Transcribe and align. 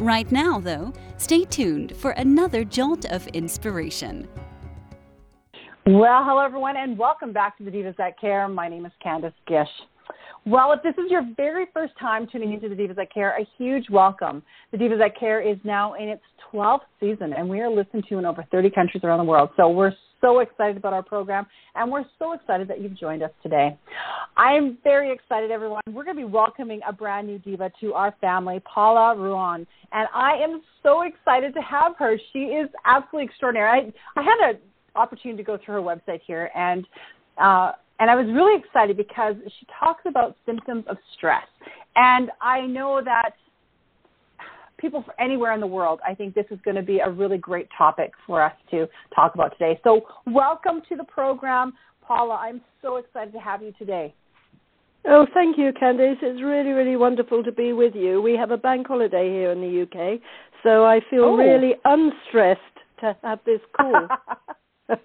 Right 0.00 0.32
now, 0.32 0.58
though, 0.58 0.94
stay 1.18 1.44
tuned 1.44 1.94
for 1.94 2.12
another 2.12 2.64
jolt 2.64 3.04
of 3.12 3.26
inspiration. 3.28 4.26
Well, 5.84 6.24
hello 6.24 6.38
everyone, 6.38 6.78
and 6.78 6.96
welcome 6.96 7.34
back 7.34 7.58
to 7.58 7.64
the 7.64 7.70
Divas 7.70 7.98
That 7.98 8.18
Care. 8.18 8.48
My 8.48 8.66
name 8.66 8.86
is 8.86 8.92
Candace 9.02 9.34
Gish. 9.46 9.68
Well, 10.46 10.72
if 10.72 10.82
this 10.82 10.94
is 10.94 11.10
your 11.10 11.28
very 11.36 11.66
first 11.74 11.92
time 12.00 12.26
tuning 12.32 12.54
into 12.54 12.70
the 12.70 12.74
Divas 12.74 12.96
That 12.96 13.12
Care, 13.12 13.36
a 13.38 13.46
huge 13.58 13.90
welcome. 13.90 14.42
The 14.72 14.78
Divas 14.78 14.96
That 15.00 15.20
Care 15.20 15.42
is 15.46 15.58
now 15.64 15.92
in 15.92 16.08
its 16.08 16.22
12th 16.50 16.80
season, 16.98 17.34
and 17.34 17.46
we 17.46 17.60
are 17.60 17.68
listened 17.68 18.04
to 18.08 18.16
in 18.16 18.24
over 18.24 18.42
30 18.50 18.70
countries 18.70 19.04
around 19.04 19.18
the 19.18 19.24
world. 19.24 19.50
So 19.58 19.68
we're 19.68 19.92
so 20.20 20.40
excited 20.40 20.76
about 20.76 20.92
our 20.92 21.02
program, 21.02 21.46
and 21.74 21.90
we're 21.90 22.04
so 22.18 22.32
excited 22.32 22.68
that 22.68 22.80
you've 22.80 22.98
joined 22.98 23.22
us 23.22 23.30
today. 23.42 23.76
I 24.36 24.52
am 24.52 24.78
very 24.84 25.12
excited, 25.12 25.50
everyone. 25.50 25.82
We're 25.88 26.04
going 26.04 26.16
to 26.16 26.26
be 26.26 26.30
welcoming 26.30 26.80
a 26.86 26.92
brand 26.92 27.26
new 27.26 27.38
diva 27.38 27.70
to 27.80 27.94
our 27.94 28.14
family, 28.20 28.60
Paula 28.64 29.16
Ruan, 29.16 29.66
and 29.92 30.08
I 30.14 30.32
am 30.34 30.62
so 30.82 31.02
excited 31.02 31.54
to 31.54 31.60
have 31.60 31.96
her. 31.98 32.16
She 32.32 32.40
is 32.44 32.68
absolutely 32.84 33.26
extraordinary. 33.26 33.92
I, 34.16 34.20
I 34.20 34.22
had 34.22 34.50
an 34.50 34.58
opportunity 34.94 35.42
to 35.42 35.46
go 35.46 35.58
through 35.64 35.74
her 35.74 35.80
website 35.82 36.20
here, 36.26 36.50
and 36.54 36.86
uh, 37.38 37.72
and 37.98 38.10
I 38.10 38.14
was 38.14 38.26
really 38.26 38.58
excited 38.58 38.96
because 38.96 39.34
she 39.58 39.66
talks 39.78 40.02
about 40.06 40.36
symptoms 40.46 40.84
of 40.88 40.96
stress, 41.16 41.46
and 41.96 42.30
I 42.40 42.62
know 42.62 43.02
that 43.04 43.34
people 44.80 45.02
from 45.02 45.14
anywhere 45.18 45.52
in 45.52 45.60
the 45.60 45.66
world, 45.66 46.00
I 46.06 46.14
think 46.14 46.34
this 46.34 46.46
is 46.50 46.58
going 46.64 46.76
to 46.76 46.82
be 46.82 46.98
a 46.98 47.10
really 47.10 47.38
great 47.38 47.68
topic 47.76 48.12
for 48.26 48.42
us 48.42 48.54
to 48.70 48.88
talk 49.14 49.34
about 49.34 49.52
today. 49.58 49.78
So, 49.84 50.02
welcome 50.26 50.82
to 50.88 50.96
the 50.96 51.04
program, 51.04 51.74
Paula. 52.02 52.36
I'm 52.36 52.60
so 52.82 52.96
excited 52.96 53.32
to 53.32 53.38
have 53.38 53.62
you 53.62 53.72
today. 53.78 54.14
Oh, 55.06 55.26
thank 55.32 55.56
you, 55.56 55.72
Candace. 55.78 56.18
It's 56.20 56.42
really, 56.42 56.70
really 56.70 56.96
wonderful 56.96 57.42
to 57.42 57.52
be 57.52 57.72
with 57.72 57.94
you. 57.94 58.20
We 58.20 58.36
have 58.36 58.50
a 58.50 58.58
bank 58.58 58.86
holiday 58.86 59.30
here 59.30 59.50
in 59.50 59.60
the 59.60 59.82
UK, 59.82 60.20
so 60.62 60.84
I 60.84 61.00
feel 61.08 61.24
oh. 61.24 61.36
really 61.36 61.74
unstressed 61.84 62.60
to 63.00 63.16
have 63.22 63.40
this 63.46 63.60
call. 63.76 64.08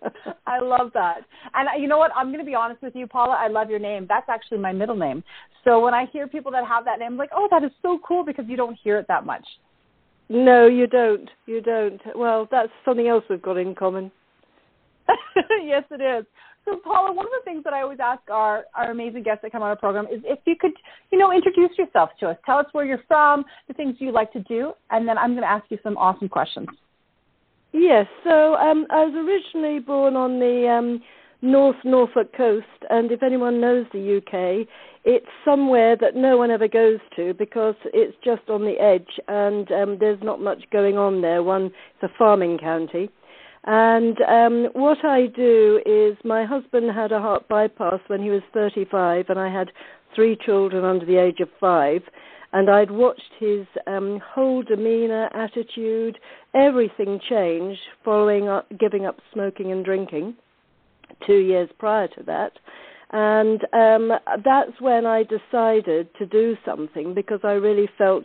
I 0.48 0.60
love 0.60 0.92
that. 0.94 1.22
And 1.54 1.82
you 1.82 1.88
know 1.88 1.98
what? 1.98 2.12
I'm 2.16 2.28
going 2.28 2.40
to 2.40 2.46
be 2.46 2.56
honest 2.56 2.82
with 2.82 2.96
you, 2.96 3.08
Paula. 3.08 3.36
I 3.40 3.48
love 3.48 3.70
your 3.70 3.80
name. 3.80 4.06
That's 4.08 4.30
actually 4.30 4.60
my 4.60 4.72
middle 4.72 4.96
name. 4.96 5.24
So 5.64 5.80
when 5.80 5.94
I 5.94 6.06
hear 6.12 6.28
people 6.28 6.52
that 6.52 6.68
have 6.68 6.86
that 6.86 7.00
name, 7.00 7.14
I'm 7.14 7.18
like, 7.18 7.32
oh, 7.36 7.48
that 7.52 7.64
is 7.64 7.72
so 7.82 8.00
cool 8.08 8.24
because 8.24 8.46
you 8.48 8.56
don't 8.56 8.78
hear 8.84 8.98
it 9.00 9.08
that 9.08 9.26
much. 9.26 9.46
No, 10.30 10.68
you 10.68 10.88
don't. 10.88 11.30
You 11.46 11.62
don't. 11.62 12.02
Well, 12.16 12.48
that's 12.52 12.72
something 12.84 13.08
else 13.08 13.24
we've 13.30 13.42
got 13.42 13.58
in 13.58 13.76
common. 13.76 14.12
yes, 15.64 15.84
it 15.92 16.02
is. 16.02 16.26
So, 16.66 16.80
Paula, 16.84 17.14
one 17.14 17.28
of 17.28 17.32
the 17.32 17.46
things 17.46 17.64
that 17.64 17.74
I 17.74 17.82
always 17.82 18.00
ask 18.02 18.22
our, 18.32 18.66
our 18.76 18.90
amazing 18.90 19.22
guests 19.22 19.44
that 19.44 19.52
come 19.52 19.62
on 19.62 19.70
our 19.70 19.76
program 19.76 20.08
is 20.12 20.22
if 20.24 20.40
you 20.46 20.56
could, 20.60 20.72
you 21.12 21.20
know, 21.20 21.32
introduce 21.32 21.78
yourself 21.78 22.10
to 22.20 22.30
us. 22.30 22.38
Tell 22.44 22.58
us 22.58 22.66
where 22.72 22.86
you're 22.86 23.04
from, 23.08 23.46
the 23.68 23.76
things 23.76 23.98
you 24.00 24.12
like 24.12 24.34
to 24.34 24.40
do, 24.42 24.74
and 24.90 25.08
then 25.08 25.16
I'm 25.16 25.32
going 25.32 25.44
to 25.44 25.50
ask 25.50 25.66
you 25.70 25.78
some 25.84 25.96
awesome 25.96 26.28
questions. 26.28 26.68
Yes. 27.78 28.08
So, 28.24 28.56
um, 28.56 28.88
I 28.90 29.04
was 29.04 29.14
originally 29.14 29.80
born 29.80 30.16
on 30.16 30.40
the 30.40 30.66
um, 30.70 31.02
North 31.42 31.76
Norfolk 31.84 32.32
coast, 32.36 32.66
and 32.90 33.12
if 33.12 33.22
anyone 33.22 33.60
knows 33.60 33.86
the 33.92 34.18
UK, 34.18 34.66
it's 35.04 35.26
somewhere 35.44 35.98
that 35.98 36.16
no 36.16 36.38
one 36.38 36.52
ever 36.52 36.70
goes 36.70 37.00
to 37.18 37.34
because 37.34 37.76
it's 37.94 38.16
just 38.24 38.50
on 38.50 38.62
the 38.62 38.80
edge, 38.80 39.20
and 39.28 39.70
um, 39.74 39.98
there's 40.00 40.24
not 40.24 40.40
much 40.40 40.64
going 40.72 40.98
on 40.98 41.22
there. 41.22 41.44
One, 41.44 41.66
it's 41.66 42.04
a 42.04 42.18
farming 42.18 42.60
county. 42.60 43.10
And 43.66 44.22
um, 44.22 44.70
what 44.72 45.04
I 45.04 45.26
do 45.26 45.82
is, 45.86 46.16
my 46.24 46.46
husband 46.46 46.92
had 46.96 47.12
a 47.12 47.20
heart 47.20 47.46
bypass 47.50 48.00
when 48.08 48.24
he 48.24 48.30
was 48.30 48.42
35, 48.54 49.26
and 49.28 49.38
I 49.38 49.52
had 49.52 49.70
three 50.16 50.38
children 50.46 50.86
under 50.86 51.06
the 51.06 51.18
age 51.18 51.42
of 51.42 51.50
five. 51.60 52.04
And 52.56 52.70
I'd 52.70 52.90
watched 52.90 53.34
his 53.38 53.66
um, 53.86 54.22
whole 54.26 54.64
demeanor, 54.64 55.26
attitude, 55.36 56.18
everything 56.54 57.20
change 57.30 57.78
following 58.06 58.48
up, 58.48 58.66
giving 58.80 59.06
up 59.06 59.18
smoking 59.34 59.74
and 59.74 59.84
drinking 59.84 60.36
two 61.28 61.40
years 61.40 61.68
prior 61.78 62.08
to 62.08 62.24
that. 62.24 62.54
And 63.12 63.62
um, 63.74 64.18
that's 64.46 64.72
when 64.80 65.06
I 65.06 65.24
decided 65.24 66.08
to 66.18 66.26
do 66.26 66.56
something 66.64 67.14
because 67.14 67.42
I 67.44 67.52
really 67.52 67.90
felt 67.98 68.24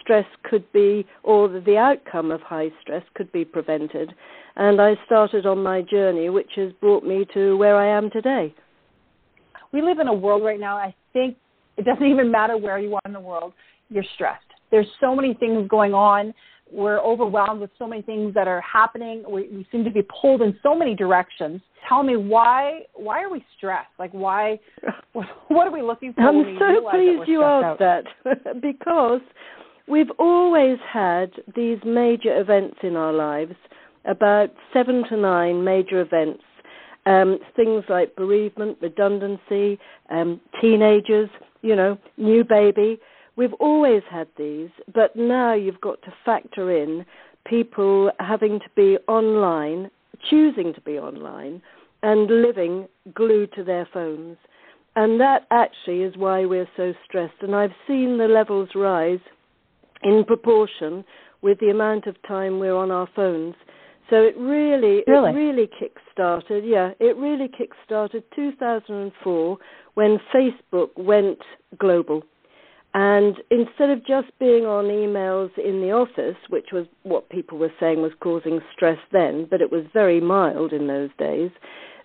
stress 0.00 0.26
could 0.44 0.70
be, 0.72 1.04
or 1.24 1.48
the 1.48 1.76
outcome 1.76 2.30
of 2.30 2.40
high 2.40 2.70
stress 2.80 3.02
could 3.14 3.32
be 3.32 3.44
prevented. 3.44 4.14
And 4.54 4.80
I 4.80 4.94
started 5.06 5.44
on 5.44 5.60
my 5.60 5.82
journey, 5.82 6.30
which 6.30 6.52
has 6.54 6.70
brought 6.80 7.02
me 7.02 7.26
to 7.34 7.56
where 7.56 7.74
I 7.74 7.88
am 7.88 8.10
today. 8.10 8.54
We 9.72 9.82
live 9.82 9.98
in 9.98 10.06
a 10.06 10.14
world 10.14 10.44
right 10.44 10.60
now, 10.60 10.76
I 10.76 10.94
think 11.12 11.36
it 11.76 11.84
doesn't 11.84 12.06
even 12.06 12.30
matter 12.30 12.56
where 12.56 12.78
you 12.78 12.94
are 12.94 13.02
in 13.06 13.12
the 13.12 13.20
world, 13.20 13.52
you're 13.88 14.04
stressed. 14.14 14.44
There's 14.70 14.86
so 15.00 15.14
many 15.14 15.34
things 15.34 15.68
going 15.68 15.94
on 15.94 16.32
we're 16.72 17.00
overwhelmed 17.00 17.60
with 17.60 17.70
so 17.78 17.86
many 17.86 18.02
things 18.02 18.32
that 18.34 18.48
are 18.48 18.62
happening. 18.62 19.22
We, 19.28 19.48
we 19.48 19.66
seem 19.70 19.84
to 19.84 19.90
be 19.90 20.02
pulled 20.20 20.40
in 20.40 20.56
so 20.62 20.74
many 20.74 20.94
directions. 20.94 21.60
Tell 21.88 22.02
me 22.02 22.16
why 22.16 22.80
why 22.94 23.22
are 23.22 23.30
we 23.30 23.44
stressed? 23.56 23.90
Like 23.98 24.12
why 24.12 24.58
what, 25.12 25.26
what 25.48 25.68
are 25.68 25.72
we 25.72 25.82
looking 25.82 26.14
for? 26.14 26.22
I'm 26.22 26.58
so 26.58 26.88
pleased 26.90 27.28
you 27.28 27.42
asked 27.42 27.80
that 27.80 28.04
because 28.62 29.20
we've 29.86 30.10
always 30.18 30.78
had 30.90 31.30
these 31.54 31.78
major 31.84 32.40
events 32.40 32.76
in 32.82 32.96
our 32.96 33.12
lives, 33.12 33.54
about 34.06 34.48
seven 34.72 35.04
to 35.10 35.16
nine 35.16 35.62
major 35.62 36.00
events. 36.00 36.42
Um, 37.04 37.40
things 37.56 37.82
like 37.88 38.14
bereavement, 38.14 38.78
redundancy, 38.80 39.76
um, 40.08 40.40
teenagers, 40.60 41.28
you 41.62 41.74
know, 41.76 41.98
new 42.16 42.44
baby 42.44 43.00
We've 43.34 43.54
always 43.54 44.02
had 44.10 44.28
these, 44.36 44.68
but 44.92 45.16
now 45.16 45.54
you've 45.54 45.80
got 45.80 46.02
to 46.02 46.12
factor 46.24 46.70
in 46.70 47.06
people 47.46 48.10
having 48.18 48.60
to 48.60 48.68
be 48.76 48.98
online, 49.08 49.90
choosing 50.28 50.74
to 50.74 50.80
be 50.82 50.98
online, 50.98 51.62
and 52.02 52.42
living 52.42 52.88
glued 53.14 53.52
to 53.54 53.64
their 53.64 53.88
phones. 53.92 54.36
And 54.96 55.18
that 55.20 55.46
actually 55.50 56.02
is 56.02 56.16
why 56.16 56.44
we're 56.44 56.68
so 56.76 56.92
stressed. 57.06 57.40
And 57.40 57.56
I've 57.56 57.72
seen 57.86 58.18
the 58.18 58.28
levels 58.28 58.68
rise 58.74 59.20
in 60.02 60.24
proportion 60.26 61.02
with 61.40 61.58
the 61.58 61.70
amount 61.70 62.06
of 62.06 62.20
time 62.28 62.58
we're 62.58 62.76
on 62.76 62.90
our 62.90 63.08
phones. 63.16 63.54
So 64.10 64.16
it 64.16 64.36
really, 64.36 65.02
really? 65.06 65.30
it 65.30 65.34
really 65.34 65.70
kick-started. 65.78 66.64
Yeah, 66.64 66.90
it 67.00 67.16
really 67.16 67.48
kick-started 67.48 68.24
2004 68.34 69.58
when 69.94 70.18
Facebook 70.34 70.90
went 70.96 71.38
global. 71.78 72.22
And 72.94 73.36
instead 73.50 73.88
of 73.88 74.04
just 74.04 74.28
being 74.38 74.66
on 74.66 74.84
emails 74.84 75.50
in 75.56 75.80
the 75.80 75.92
office, 75.92 76.36
which 76.50 76.68
was 76.72 76.86
what 77.04 77.30
people 77.30 77.56
were 77.56 77.72
saying 77.80 78.02
was 78.02 78.12
causing 78.20 78.60
stress 78.74 78.98
then, 79.12 79.46
but 79.50 79.62
it 79.62 79.72
was 79.72 79.84
very 79.94 80.20
mild 80.20 80.72
in 80.74 80.88
those 80.88 81.08
days, 81.18 81.50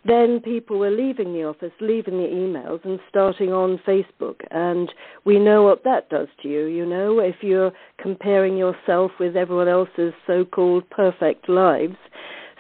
then 0.06 0.40
people 0.40 0.80
were 0.80 0.92
leaving 0.92 1.34
the 1.34 1.44
office, 1.44 1.72
leaving 1.82 2.18
the 2.18 2.28
emails, 2.28 2.84
and 2.86 3.00
starting 3.10 3.52
on 3.52 3.80
Facebook. 3.88 4.42
And 4.52 4.92
we 5.26 5.40
know 5.40 5.64
what 5.64 5.84
that 5.84 6.10
does 6.10 6.28
to 6.44 6.50
you, 6.50 6.66
you 6.66 6.86
know, 6.86 7.20
if 7.20 7.36
you're 7.42 7.72
comparing 8.02 8.58
yourself 8.58 9.12
with 9.20 9.36
everyone 9.36 9.68
else's 9.68 10.14
so 10.26 10.46
called 10.46 10.90
perfect 10.90 11.50
lives. 11.50 11.96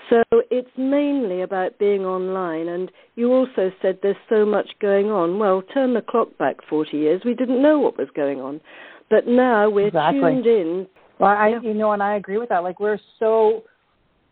So 0.09 0.23
it's 0.49 0.69
mainly 0.77 1.41
about 1.41 1.77
being 1.79 2.05
online. 2.05 2.69
And 2.69 2.91
you 3.15 3.31
also 3.33 3.71
said 3.81 3.99
there's 4.01 4.15
so 4.29 4.45
much 4.45 4.69
going 4.81 5.07
on. 5.07 5.37
Well, 5.37 5.61
turn 5.73 5.93
the 5.93 6.01
clock 6.01 6.37
back 6.37 6.57
40 6.69 6.97
years. 6.97 7.21
We 7.25 7.33
didn't 7.33 7.61
know 7.61 7.79
what 7.79 7.97
was 7.97 8.07
going 8.15 8.39
on. 8.39 8.61
But 9.09 9.27
now 9.27 9.69
we're 9.69 9.87
exactly. 9.87 10.21
tuned 10.21 10.45
in. 10.45 10.87
Well, 11.19 11.31
I, 11.31 11.59
you 11.61 11.73
know, 11.73 11.91
and 11.91 12.03
I 12.03 12.15
agree 12.15 12.37
with 12.37 12.49
that. 12.49 12.63
Like 12.63 12.79
we're 12.79 12.99
so 13.19 13.63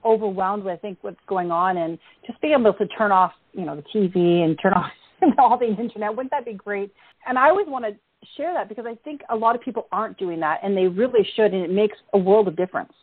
overwhelmed 0.06 0.64
with, 0.64 0.74
I 0.74 0.78
think, 0.78 1.00
what's 1.02 1.20
going 1.28 1.52
on, 1.52 1.78
and 1.78 1.98
just 2.26 2.40
being 2.42 2.54
able 2.54 2.74
to 2.74 2.88
turn 2.88 3.12
off, 3.12 3.32
you 3.54 3.66
know, 3.66 3.76
the 3.76 3.84
TV 3.94 4.44
and 4.44 4.58
turn 4.62 4.74
off 4.74 4.92
all 5.40 5.58
the 5.58 5.68
internet. 5.68 6.16
Wouldn't 6.16 6.32
that 6.32 6.46
be 6.46 6.54
great? 6.54 6.94
And 7.26 7.38
I 7.38 7.50
always 7.50 7.68
want 7.68 7.86
to 7.86 7.92
share 8.38 8.54
that 8.54 8.70
because 8.70 8.86
I 8.88 8.96
think 9.04 9.22
a 9.30 9.36
lot 9.36 9.56
of 9.56 9.62
people 9.62 9.88
aren't 9.92 10.18
doing 10.18 10.40
that, 10.42 10.60
and 10.64 10.76
they 10.76 10.88
really 10.88 11.28
should, 11.36 11.54
and 11.54 11.64
it 11.64 11.72
makes 11.72 11.98
a 12.14 12.18
world 12.18 12.48
of 12.48 12.56
difference. 12.56 12.94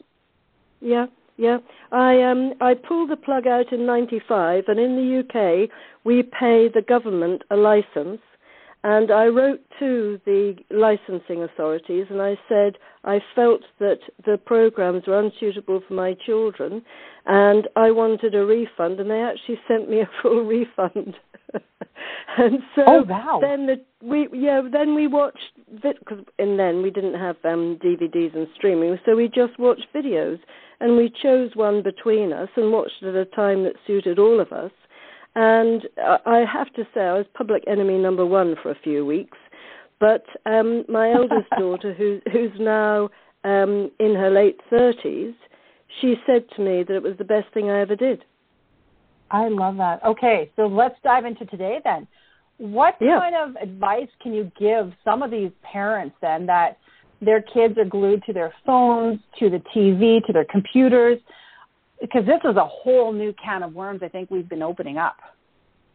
Yeah, 0.80 1.06
yeah, 1.36 1.58
I 1.90 2.22
um 2.22 2.54
I 2.60 2.74
pulled 2.74 3.10
the 3.10 3.16
plug 3.16 3.46
out 3.46 3.72
in 3.72 3.86
'95, 3.86 4.64
and 4.68 4.78
in 4.78 4.96
the 4.96 5.20
UK 5.20 5.70
we 6.04 6.22
pay 6.22 6.68
the 6.68 6.82
government 6.86 7.42
a 7.50 7.56
license, 7.56 8.20
And 8.84 9.12
I 9.12 9.26
wrote 9.26 9.60
to 9.78 10.20
the 10.24 10.56
licensing 10.70 11.42
authorities 11.44 12.06
and 12.10 12.20
I 12.20 12.36
said 12.48 12.78
I 13.04 13.20
felt 13.34 13.62
that 13.78 14.00
the 14.24 14.38
programs 14.38 15.06
were 15.06 15.20
unsuitable 15.20 15.82
for 15.86 15.94
my 15.94 16.14
children 16.26 16.82
and 17.26 17.68
I 17.76 17.92
wanted 17.92 18.34
a 18.34 18.44
refund 18.44 18.98
and 18.98 19.08
they 19.08 19.20
actually 19.20 19.60
sent 19.68 19.88
me 19.88 20.00
a 20.00 20.10
full 20.22 20.44
refund. 20.44 21.14
and 22.38 22.58
so 22.74 22.82
oh, 22.86 23.02
wow. 23.02 23.38
then 23.40 23.66
the, 23.66 23.80
we 24.02 24.26
yeah 24.32 24.62
then 24.72 24.94
we 24.94 25.06
watched 25.06 25.52
because 25.82 26.24
and 26.38 26.58
then 26.58 26.82
we 26.82 26.90
didn't 26.90 27.14
have 27.14 27.36
um 27.44 27.78
DVDs 27.84 28.34
and 28.34 28.48
streaming 28.54 28.98
so 29.04 29.14
we 29.14 29.28
just 29.28 29.58
watched 29.58 29.86
videos 29.94 30.38
and 30.80 30.96
we 30.96 31.12
chose 31.22 31.50
one 31.54 31.82
between 31.82 32.32
us 32.32 32.48
and 32.56 32.72
watched 32.72 33.02
at 33.02 33.14
a 33.14 33.26
time 33.26 33.64
that 33.64 33.74
suited 33.86 34.18
all 34.18 34.40
of 34.40 34.50
us 34.50 34.70
and 35.34 35.88
I 35.98 36.44
have 36.50 36.72
to 36.74 36.84
say, 36.94 37.00
I 37.00 37.14
was 37.14 37.26
public 37.34 37.64
enemy 37.66 37.98
number 37.98 38.26
one 38.26 38.54
for 38.62 38.70
a 38.70 38.78
few 38.82 39.06
weeks. 39.06 39.38
But 39.98 40.24
um, 40.46 40.84
my 40.88 41.12
eldest 41.14 41.48
daughter, 41.58 41.94
who, 41.94 42.20
who's 42.30 42.52
now 42.58 43.08
um, 43.44 43.90
in 43.98 44.14
her 44.14 44.30
late 44.30 44.60
30s, 44.70 45.34
she 46.00 46.16
said 46.26 46.44
to 46.56 46.62
me 46.62 46.82
that 46.82 46.94
it 46.94 47.02
was 47.02 47.16
the 47.18 47.24
best 47.24 47.52
thing 47.54 47.70
I 47.70 47.80
ever 47.80 47.96
did. 47.96 48.24
I 49.30 49.48
love 49.48 49.76
that. 49.78 50.04
Okay, 50.04 50.50
so 50.56 50.66
let's 50.66 50.96
dive 51.02 51.24
into 51.24 51.46
today 51.46 51.80
then. 51.82 52.06
What 52.58 52.96
yeah. 53.00 53.18
kind 53.18 53.34
of 53.34 53.56
advice 53.62 54.08
can 54.22 54.34
you 54.34 54.52
give 54.58 54.92
some 55.04 55.22
of 55.22 55.30
these 55.30 55.50
parents 55.62 56.14
then 56.20 56.46
that 56.46 56.78
their 57.20 57.40
kids 57.40 57.78
are 57.78 57.84
glued 57.84 58.22
to 58.24 58.32
their 58.32 58.52
phones, 58.66 59.20
to 59.38 59.48
the 59.48 59.62
TV, 59.74 60.24
to 60.26 60.32
their 60.32 60.44
computers? 60.44 61.18
Because 62.02 62.26
this 62.26 62.40
is 62.44 62.56
a 62.56 62.66
whole 62.66 63.12
new 63.12 63.32
can 63.42 63.62
of 63.62 63.72
worms 63.72 64.00
I 64.02 64.08
think 64.08 64.30
we've 64.30 64.48
been 64.48 64.62
opening 64.62 64.98
up. 64.98 65.16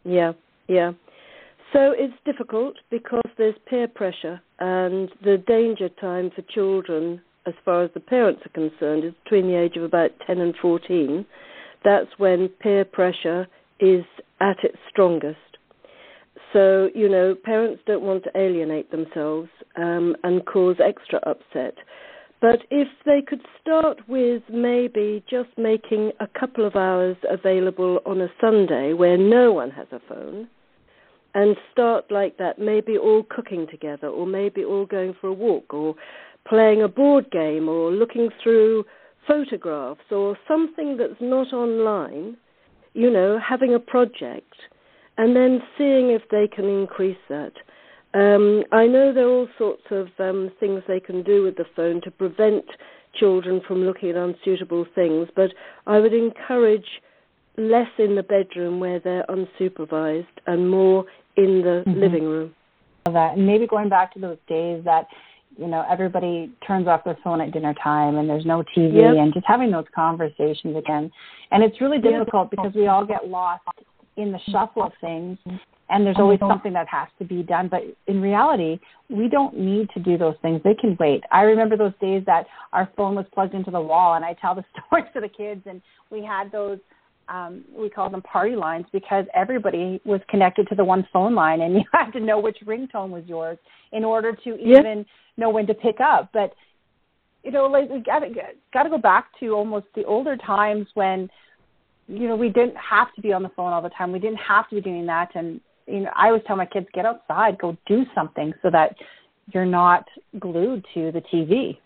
Yeah, 0.03 0.31
yeah. 0.67 0.93
So 1.73 1.93
it's 1.95 2.13
difficult 2.25 2.75
because 2.89 3.29
there's 3.37 3.55
peer 3.69 3.89
pressure 3.89 4.41
and 4.59 5.09
the 5.23 5.43
danger 5.45 5.89
time 5.89 6.31
for 6.33 6.41
children 6.53 7.21
as 7.45 7.53
far 7.65 7.83
as 7.83 7.91
the 7.93 7.99
parents 7.99 8.41
are 8.45 8.49
concerned 8.49 9.03
is 9.03 9.13
between 9.23 9.47
the 9.47 9.55
age 9.55 9.75
of 9.75 9.83
about 9.83 10.11
10 10.25 10.39
and 10.39 10.55
14. 10.61 11.25
That's 11.83 12.07
when 12.17 12.49
peer 12.61 12.85
pressure 12.85 13.47
is 13.79 14.05
at 14.39 14.57
its 14.63 14.77
strongest. 14.89 15.37
So, 16.53 16.89
you 16.95 17.09
know, 17.09 17.35
parents 17.35 17.81
don't 17.85 18.03
want 18.03 18.23
to 18.23 18.31
alienate 18.35 18.89
themselves 18.89 19.49
um, 19.75 20.15
and 20.23 20.45
cause 20.45 20.77
extra 20.83 21.19
upset. 21.25 21.75
But 22.39 22.59
if 22.69 22.87
they 23.05 23.21
could 23.27 23.41
start 23.59 24.07
with 24.07 24.43
maybe 24.49 25.23
just 25.29 25.49
making 25.57 26.11
a 26.19 26.27
couple 26.39 26.65
of 26.65 26.75
hours 26.75 27.17
available 27.29 27.99
on 28.05 28.21
a 28.21 28.31
Sunday 28.39 28.93
where 28.93 29.17
no 29.17 29.51
one 29.51 29.71
has 29.71 29.87
a 29.91 29.99
phone, 30.07 30.47
and 31.33 31.55
start 31.71 32.05
like 32.11 32.37
that, 32.37 32.57
maybe 32.59 32.97
all 32.97 33.23
cooking 33.29 33.67
together, 33.69 34.07
or 34.07 34.25
maybe 34.25 34.63
all 34.63 34.85
going 34.85 35.13
for 35.19 35.27
a 35.27 35.33
walk, 35.33 35.73
or 35.73 35.95
playing 36.47 36.81
a 36.81 36.87
board 36.87 37.29
game, 37.31 37.67
or 37.67 37.91
looking 37.91 38.29
through 38.41 38.85
photographs, 39.27 40.11
or 40.11 40.37
something 40.47 40.97
that's 40.97 41.19
not 41.19 41.53
online, 41.53 42.37
you 42.93 43.09
know, 43.09 43.39
having 43.39 43.73
a 43.73 43.79
project, 43.79 44.55
and 45.17 45.35
then 45.35 45.61
seeing 45.77 46.11
if 46.11 46.23
they 46.31 46.47
can 46.47 46.65
increase 46.65 47.17
that. 47.29 47.53
Um, 48.17 48.63
I 48.71 48.87
know 48.87 49.13
there 49.13 49.27
are 49.27 49.29
all 49.29 49.47
sorts 49.59 49.83
of 49.91 50.07
um, 50.17 50.51
things 50.59 50.81
they 50.87 50.99
can 50.99 51.21
do 51.21 51.43
with 51.43 51.55
the 51.55 51.65
phone 51.75 52.01
to 52.01 52.09
prevent 52.09 52.65
children 53.13 53.61
from 53.67 53.83
looking 53.83 54.09
at 54.09 54.15
unsuitable 54.15 54.87
things, 54.95 55.27
but 55.35 55.51
I 55.85 55.99
would 55.99 56.13
encourage 56.13 56.87
less 57.57 57.89
in 57.99 58.15
the 58.15 58.23
bedroom 58.23 58.79
where 58.79 58.99
they're 58.99 59.25
unsupervised 59.29 60.25
and 60.47 60.67
more 60.67 61.05
in 61.35 61.61
the 61.61 61.83
mm-hmm. 61.85 61.99
living 61.99 62.23
room. 62.23 62.55
That 63.05 63.37
and 63.37 63.45
maybe 63.45 63.67
going 63.67 63.87
back 63.87 64.13
to 64.15 64.19
those 64.19 64.39
days 64.49 64.83
that 64.83 65.05
you 65.55 65.67
know 65.67 65.85
everybody 65.87 66.51
turns 66.65 66.87
off 66.87 67.03
their 67.03 67.17
phone 67.23 67.39
at 67.39 67.51
dinner 67.51 67.75
time 67.81 68.17
and 68.17 68.27
there's 68.27 68.45
no 68.45 68.63
TV 68.75 68.95
yep. 68.95 69.15
and 69.15 69.33
just 69.33 69.45
having 69.45 69.71
those 69.71 69.85
conversations 69.93 70.75
again. 70.75 71.11
And 71.51 71.63
it's 71.63 71.79
really 71.79 71.99
difficult 71.99 72.49
yep. 72.51 72.51
because 72.51 72.73
we 72.73 72.87
all 72.87 73.05
get 73.05 73.27
lost 73.27 73.63
in 74.17 74.31
the 74.31 74.39
shuffle 74.49 74.83
of 74.83 74.91
things 74.99 75.37
and 75.89 76.05
there's 76.05 76.17
always 76.19 76.39
something 76.39 76.73
that 76.73 76.87
has 76.87 77.07
to 77.19 77.25
be 77.25 77.43
done. 77.43 77.69
But 77.69 77.81
in 78.07 78.21
reality, 78.21 78.79
we 79.09 79.29
don't 79.29 79.57
need 79.57 79.89
to 79.91 79.99
do 79.99 80.17
those 80.17 80.35
things. 80.41 80.61
They 80.63 80.73
can 80.73 80.97
wait. 80.99 81.23
I 81.31 81.43
remember 81.43 81.77
those 81.77 81.93
days 82.01 82.23
that 82.25 82.45
our 82.73 82.89
phone 82.97 83.15
was 83.15 83.25
plugged 83.33 83.53
into 83.53 83.71
the 83.71 83.79
wall, 83.79 84.15
and 84.15 84.25
I 84.25 84.33
tell 84.33 84.53
the 84.53 84.65
stories 84.87 85.05
to 85.13 85.21
the 85.21 85.29
kids, 85.29 85.61
and 85.65 85.81
we 86.11 86.23
had 86.23 86.51
those. 86.51 86.79
Um, 87.29 87.65
we 87.77 87.89
call 87.89 88.09
them 88.09 88.21
party 88.21 88.55
lines 88.55 88.85
because 88.93 89.25
everybody 89.35 89.99
was 90.05 90.21
connected 90.29 90.65
to 90.69 90.75
the 90.75 90.85
one 90.85 91.05
phone 91.11 91.35
line, 91.35 91.59
and 91.59 91.73
you 91.75 91.83
had 91.93 92.11
to 92.11 92.21
know 92.21 92.39
which 92.39 92.57
ringtone 92.65 93.09
was 93.09 93.23
yours 93.25 93.57
in 93.91 94.05
order 94.05 94.33
to 94.45 94.57
even 94.57 95.05
know 95.35 95.49
when 95.49 95.67
to 95.67 95.73
pick 95.73 95.99
up. 95.99 96.29
But 96.33 96.53
you 97.43 97.51
know, 97.51 97.65
like 97.67 97.89
we 97.89 97.99
got 97.99 98.19
to 98.19 98.29
got 98.73 98.83
to 98.83 98.89
go 98.89 98.97
back 98.97 99.27
to 99.39 99.55
almost 99.55 99.87
the 99.95 100.03
older 100.03 100.35
times 100.35 100.87
when 100.95 101.29
you 102.07 102.27
know 102.27 102.35
we 102.35 102.49
didn't 102.49 102.75
have 102.77 103.13
to 103.15 103.21
be 103.21 103.31
on 103.33 103.43
the 103.43 103.51
phone 103.55 103.71
all 103.71 103.81
the 103.81 103.89
time. 103.89 104.11
We 104.11 104.19
didn't 104.19 104.39
have 104.39 104.67
to 104.69 104.75
be 104.75 104.81
doing 104.81 105.05
that, 105.05 105.31
and 105.35 105.61
you 105.87 106.01
know, 106.01 106.09
I 106.15 106.27
always 106.27 106.43
tell 106.45 106.55
my 106.55 106.65
kids, 106.65 106.87
get 106.93 107.05
outside, 107.05 107.57
go 107.57 107.77
do 107.87 108.03
something 108.13 108.53
so 108.61 108.69
that 108.71 108.95
you're 109.53 109.65
not 109.65 110.05
glued 110.39 110.85
to 110.93 111.11
the 111.11 111.21
TV. 111.33 111.77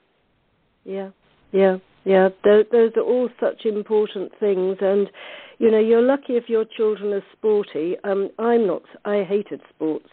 Yeah, 0.84 1.10
yeah, 1.52 1.78
yeah. 2.04 2.30
Those, 2.44 2.66
those 2.72 2.92
are 2.96 3.04
all 3.04 3.30
such 3.40 3.66
important 3.66 4.32
things, 4.40 4.78
and 4.82 5.08
you 5.60 5.70
know, 5.70 5.80
you're 5.80 6.02
lucky 6.02 6.34
if 6.34 6.50
your 6.50 6.66
children 6.66 7.14
are 7.14 7.24
sporty. 7.34 7.96
Um, 8.04 8.30
I'm 8.40 8.66
not. 8.66 8.84
I 9.06 9.24
hated 9.24 9.62
sports, 9.70 10.10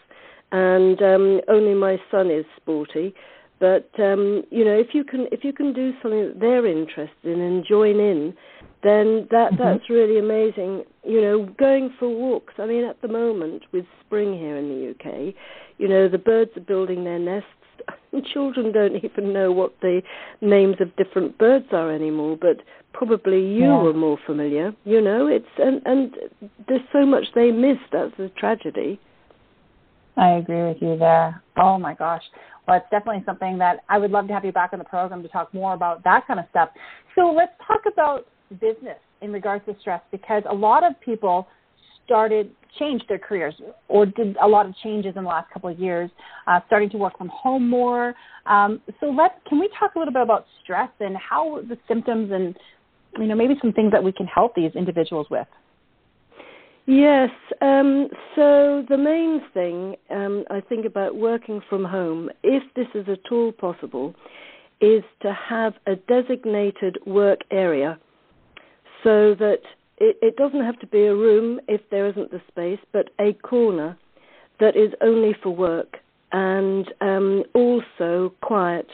and 0.52 1.00
um, 1.00 1.40
only 1.48 1.74
my 1.74 1.96
son 2.10 2.30
is 2.30 2.44
sporty. 2.56 3.14
But 3.60 3.90
um, 3.98 4.44
you 4.50 4.64
know, 4.64 4.78
if 4.78 4.88
you 4.92 5.04
can 5.04 5.26
if 5.32 5.42
you 5.42 5.52
can 5.52 5.72
do 5.72 5.92
something 6.02 6.28
that 6.28 6.40
they're 6.40 6.66
interested 6.66 7.24
in 7.24 7.40
and 7.40 7.64
join 7.66 7.98
in, 7.98 8.34
then 8.82 9.26
that 9.30 9.52
mm-hmm. 9.52 9.62
that's 9.62 9.90
really 9.90 10.18
amazing. 10.18 10.84
You 11.04 11.20
know, 11.20 11.46
going 11.58 11.92
for 11.98 12.08
walks. 12.08 12.54
I 12.58 12.66
mean, 12.66 12.84
at 12.84 13.00
the 13.02 13.08
moment 13.08 13.64
with 13.72 13.84
spring 14.04 14.38
here 14.38 14.56
in 14.56 14.68
the 14.68 14.90
UK, 14.90 15.34
you 15.78 15.88
know, 15.88 16.08
the 16.08 16.18
birds 16.18 16.50
are 16.56 16.60
building 16.60 17.04
their 17.04 17.18
nests. 17.18 17.48
Children 18.32 18.72
don't 18.72 18.96
even 18.96 19.32
know 19.32 19.52
what 19.52 19.74
the 19.80 20.02
names 20.40 20.76
of 20.80 20.94
different 20.96 21.38
birds 21.38 21.66
are 21.72 21.92
anymore, 21.92 22.36
but 22.40 22.58
probably 22.92 23.40
you 23.40 23.64
yeah. 23.64 23.82
were 23.82 23.92
more 23.92 24.18
familiar. 24.26 24.74
You 24.84 25.00
know, 25.00 25.26
it's 25.26 25.46
and 25.58 25.82
and 25.84 26.14
there's 26.66 26.80
so 26.92 27.04
much 27.04 27.24
they 27.34 27.50
miss. 27.50 27.78
That's 27.92 28.18
a 28.18 28.28
tragedy. 28.30 29.00
I 30.16 30.30
agree 30.30 30.64
with 30.64 30.78
you 30.80 30.96
there. 30.98 31.42
Oh 31.56 31.78
my 31.78 31.94
gosh. 31.94 32.22
Well, 32.66 32.76
it's 32.76 32.90
definitely 32.90 33.22
something 33.24 33.58
that 33.58 33.78
I 33.88 33.98
would 33.98 34.10
love 34.10 34.26
to 34.28 34.34
have 34.34 34.44
you 34.44 34.52
back 34.52 34.72
on 34.72 34.78
the 34.78 34.84
program 34.84 35.22
to 35.22 35.28
talk 35.28 35.54
more 35.54 35.74
about 35.74 36.04
that 36.04 36.26
kind 36.26 36.38
of 36.38 36.46
stuff. 36.50 36.68
So 37.14 37.32
let's 37.34 37.52
talk 37.66 37.80
about 37.90 38.26
business 38.54 38.98
in 39.20 39.32
regards 39.32 39.64
to 39.66 39.76
stress 39.80 40.00
because 40.10 40.42
a 40.48 40.54
lot 40.54 40.84
of 40.84 40.98
people 41.00 41.48
started 42.04 42.50
changed 42.78 43.04
their 43.08 43.18
careers 43.18 43.54
or 43.88 44.06
did 44.06 44.36
a 44.42 44.46
lot 44.46 44.66
of 44.66 44.74
changes 44.82 45.14
in 45.16 45.24
the 45.24 45.28
last 45.28 45.50
couple 45.52 45.68
of 45.68 45.78
years, 45.78 46.10
uh, 46.46 46.60
starting 46.66 46.88
to 46.90 46.96
work 46.96 47.16
from 47.18 47.28
home 47.28 47.68
more. 47.68 48.14
Um, 48.46 48.80
so 49.00 49.06
let 49.06 49.44
can 49.46 49.58
we 49.58 49.68
talk 49.78 49.94
a 49.94 49.98
little 49.98 50.12
bit 50.12 50.22
about 50.22 50.46
stress 50.62 50.90
and 51.00 51.16
how 51.16 51.60
the 51.68 51.76
symptoms 51.86 52.30
and 52.32 52.56
you 53.18 53.26
know 53.26 53.34
maybe 53.34 53.54
some 53.60 53.72
things 53.72 53.92
that 53.92 54.02
we 54.02 54.12
can 54.12 54.26
help 54.26 54.54
these 54.54 54.72
individuals 54.74 55.26
with. 55.30 55.46
Yes. 56.86 57.28
Um, 57.60 58.08
so 58.34 58.82
the 58.88 58.96
main 58.96 59.42
thing 59.52 59.96
um, 60.08 60.44
I 60.50 60.62
think 60.62 60.86
about 60.86 61.14
working 61.14 61.60
from 61.68 61.84
home, 61.84 62.30
if 62.42 62.62
this 62.74 62.86
is 62.94 63.06
at 63.08 63.30
all 63.30 63.52
possible, 63.52 64.14
is 64.80 65.02
to 65.20 65.34
have 65.34 65.74
a 65.86 65.96
designated 65.96 66.98
work 67.04 67.40
area 67.50 67.98
so 69.02 69.34
that 69.34 69.60
it, 69.98 70.16
it 70.22 70.36
doesn't 70.36 70.64
have 70.64 70.78
to 70.80 70.86
be 70.86 71.04
a 71.04 71.14
room 71.14 71.60
if 71.68 71.80
there 71.90 72.06
isn't 72.06 72.30
the 72.30 72.40
space, 72.48 72.80
but 72.92 73.10
a 73.20 73.32
corner 73.34 73.96
that 74.60 74.76
is 74.76 74.92
only 75.00 75.34
for 75.42 75.50
work 75.50 75.98
and 76.32 76.92
um, 77.00 77.44
also 77.54 78.32
quiet. 78.40 78.88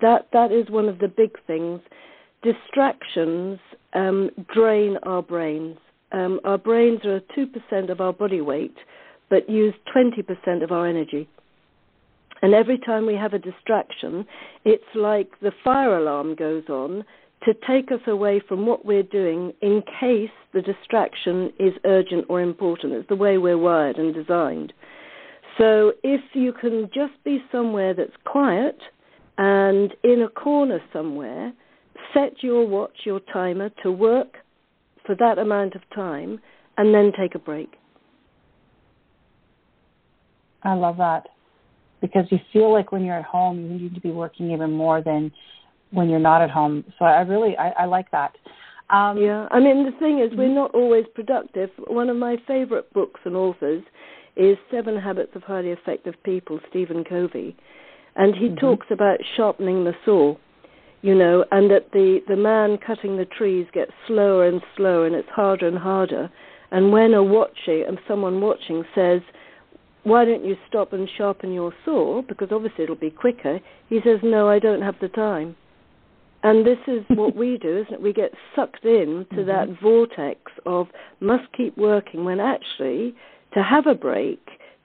That 0.00 0.28
that 0.32 0.52
is 0.52 0.70
one 0.70 0.88
of 0.88 0.98
the 0.98 1.08
big 1.08 1.36
things. 1.46 1.80
Distractions 2.42 3.58
um, 3.92 4.30
drain 4.52 4.96
our 5.02 5.22
brains. 5.22 5.76
Um, 6.12 6.40
our 6.44 6.58
brains 6.58 7.04
are 7.04 7.20
two 7.34 7.46
percent 7.46 7.90
of 7.90 8.00
our 8.00 8.12
body 8.12 8.40
weight, 8.40 8.76
but 9.28 9.48
use 9.48 9.74
twenty 9.92 10.22
percent 10.22 10.62
of 10.62 10.72
our 10.72 10.86
energy. 10.86 11.28
And 12.42 12.54
every 12.54 12.78
time 12.78 13.04
we 13.04 13.14
have 13.14 13.34
a 13.34 13.38
distraction, 13.38 14.26
it's 14.64 14.82
like 14.94 15.28
the 15.40 15.52
fire 15.62 15.98
alarm 15.98 16.34
goes 16.34 16.64
on 16.68 17.04
to 17.44 17.54
take 17.66 17.90
us 17.90 18.00
away 18.06 18.40
from 18.46 18.66
what 18.66 18.84
we're 18.84 19.02
doing 19.02 19.52
in 19.62 19.82
case 19.98 20.30
the 20.52 20.60
distraction 20.60 21.52
is 21.58 21.72
urgent 21.84 22.26
or 22.28 22.40
important. 22.40 22.92
It's 22.92 23.08
the 23.08 23.16
way 23.16 23.38
we're 23.38 23.58
wired 23.58 23.96
and 23.96 24.14
designed. 24.14 24.72
So 25.58 25.92
if 26.02 26.20
you 26.34 26.52
can 26.52 26.90
just 26.94 27.12
be 27.24 27.42
somewhere 27.50 27.94
that's 27.94 28.16
quiet 28.24 28.78
and 29.38 29.94
in 30.04 30.22
a 30.22 30.28
corner 30.28 30.80
somewhere, 30.92 31.52
set 32.12 32.42
your 32.42 32.66
watch, 32.66 32.96
your 33.04 33.20
timer 33.32 33.70
to 33.82 33.90
work 33.90 34.36
for 35.06 35.14
that 35.16 35.38
amount 35.38 35.74
of 35.74 35.82
time 35.94 36.40
and 36.76 36.94
then 36.94 37.12
take 37.18 37.34
a 37.34 37.38
break. 37.38 37.72
I 40.62 40.74
love 40.74 40.98
that. 40.98 41.28
because 42.00 42.24
you 42.30 42.38
feel 42.52 42.72
like 42.72 42.92
when 42.92 43.04
you're 43.04 43.18
at 43.18 43.24
home, 43.24 43.60
you 43.60 43.78
need 43.78 43.94
to 43.94 44.00
be 44.00 44.10
working 44.10 44.50
even 44.50 44.72
more 44.72 45.02
than 45.02 45.32
when 45.90 46.08
you're 46.08 46.18
not 46.18 46.42
at 46.42 46.50
home. 46.50 46.84
So 46.98 47.04
I 47.04 47.20
really, 47.22 47.56
I, 47.56 47.70
I 47.70 47.84
like 47.86 48.10
that. 48.12 48.36
Um, 48.90 49.18
yeah, 49.18 49.46
I 49.52 49.60
mean 49.60 49.84
the 49.84 49.96
thing 49.98 50.18
is, 50.18 50.36
we're 50.36 50.52
not 50.52 50.74
always 50.74 51.04
productive. 51.14 51.70
One 51.86 52.08
of 52.08 52.16
my 52.16 52.36
favorite 52.46 52.92
books 52.92 53.20
and 53.24 53.36
authors 53.36 53.84
is 54.36 54.56
Seven 54.70 54.98
Habits 54.98 55.30
of 55.36 55.42
Highly 55.44 55.70
Effective 55.70 56.14
People, 56.24 56.58
Stephen 56.68 57.04
Covey, 57.04 57.56
and 58.16 58.34
he 58.34 58.46
mm-hmm. 58.46 58.56
talks 58.56 58.88
about 58.90 59.18
sharpening 59.36 59.84
the 59.84 59.94
saw. 60.04 60.36
You 61.02 61.14
know, 61.14 61.46
and 61.50 61.70
that 61.70 61.92
the 61.92 62.20
the 62.28 62.36
man 62.36 62.78
cutting 62.84 63.16
the 63.16 63.24
trees 63.24 63.66
gets 63.72 63.92
slower 64.06 64.46
and 64.46 64.60
slower, 64.76 65.06
and 65.06 65.14
it's 65.14 65.28
harder 65.30 65.66
and 65.68 65.78
harder. 65.78 66.30
And 66.72 66.92
when 66.92 67.14
a 67.14 67.22
watcher 67.22 67.84
and 67.86 67.98
someone 68.06 68.40
watching 68.40 68.84
says, 68.94 69.22
"Why 70.02 70.24
don't 70.24 70.44
you 70.44 70.56
stop 70.68 70.92
and 70.92 71.08
sharpen 71.16 71.52
your 71.52 71.72
saw?" 71.84 72.22
Because 72.22 72.48
obviously 72.52 72.84
it'll 72.84 72.96
be 72.96 73.10
quicker. 73.10 73.60
He 73.88 74.00
says, 74.02 74.18
"No, 74.22 74.48
I 74.48 74.58
don't 74.58 74.82
have 74.82 74.98
the 75.00 75.08
time." 75.08 75.56
And 76.42 76.66
this 76.66 76.78
is 76.86 77.04
what 77.08 77.36
we 77.36 77.58
do, 77.58 77.78
isn't 77.78 77.94
it? 77.94 78.02
We 78.02 78.12
get 78.12 78.32
sucked 78.54 78.84
in 78.84 79.26
to 79.30 79.36
mm-hmm. 79.36 79.46
that 79.46 79.80
vortex 79.80 80.40
of 80.66 80.88
must 81.20 81.52
keep 81.56 81.76
working 81.76 82.24
when 82.24 82.40
actually 82.40 83.14
to 83.54 83.62
have 83.62 83.86
a 83.86 83.94
break, 83.94 84.40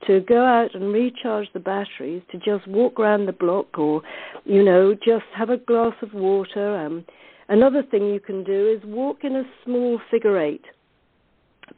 to 0.08 0.22
go 0.22 0.46
out 0.46 0.76
and 0.76 0.92
recharge 0.94 1.48
the 1.54 1.60
batteries, 1.60 2.22
to 2.32 2.38
just 2.38 2.68
walk 2.68 3.00
around 3.00 3.26
the 3.26 3.34
block 3.34 3.78
or, 3.78 4.02
you 4.44 4.64
know, 4.64 4.94
just 4.94 5.26
have 5.36 5.50
a 5.50 5.58
glass 5.58 5.94
of 6.02 6.14
water. 6.14 6.78
Um, 6.78 7.06
another 7.48 7.84
thing 7.84 8.08
you 8.08 8.20
can 8.20 8.44
do 8.44 8.68
is 8.68 8.84
walk 8.86 9.24
in 9.24 9.36
a 9.36 9.44
small 9.64 10.00
figure 10.12 10.40
eight 10.40 10.66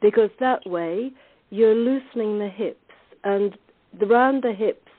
because 0.02 0.30
that 0.40 0.66
way 0.66 1.12
you're 1.50 1.74
loosening 1.74 2.38
the 2.38 2.48
hips 2.48 2.78
and 3.24 3.56
around 4.02 4.42
the 4.42 4.52
hips 4.52 4.90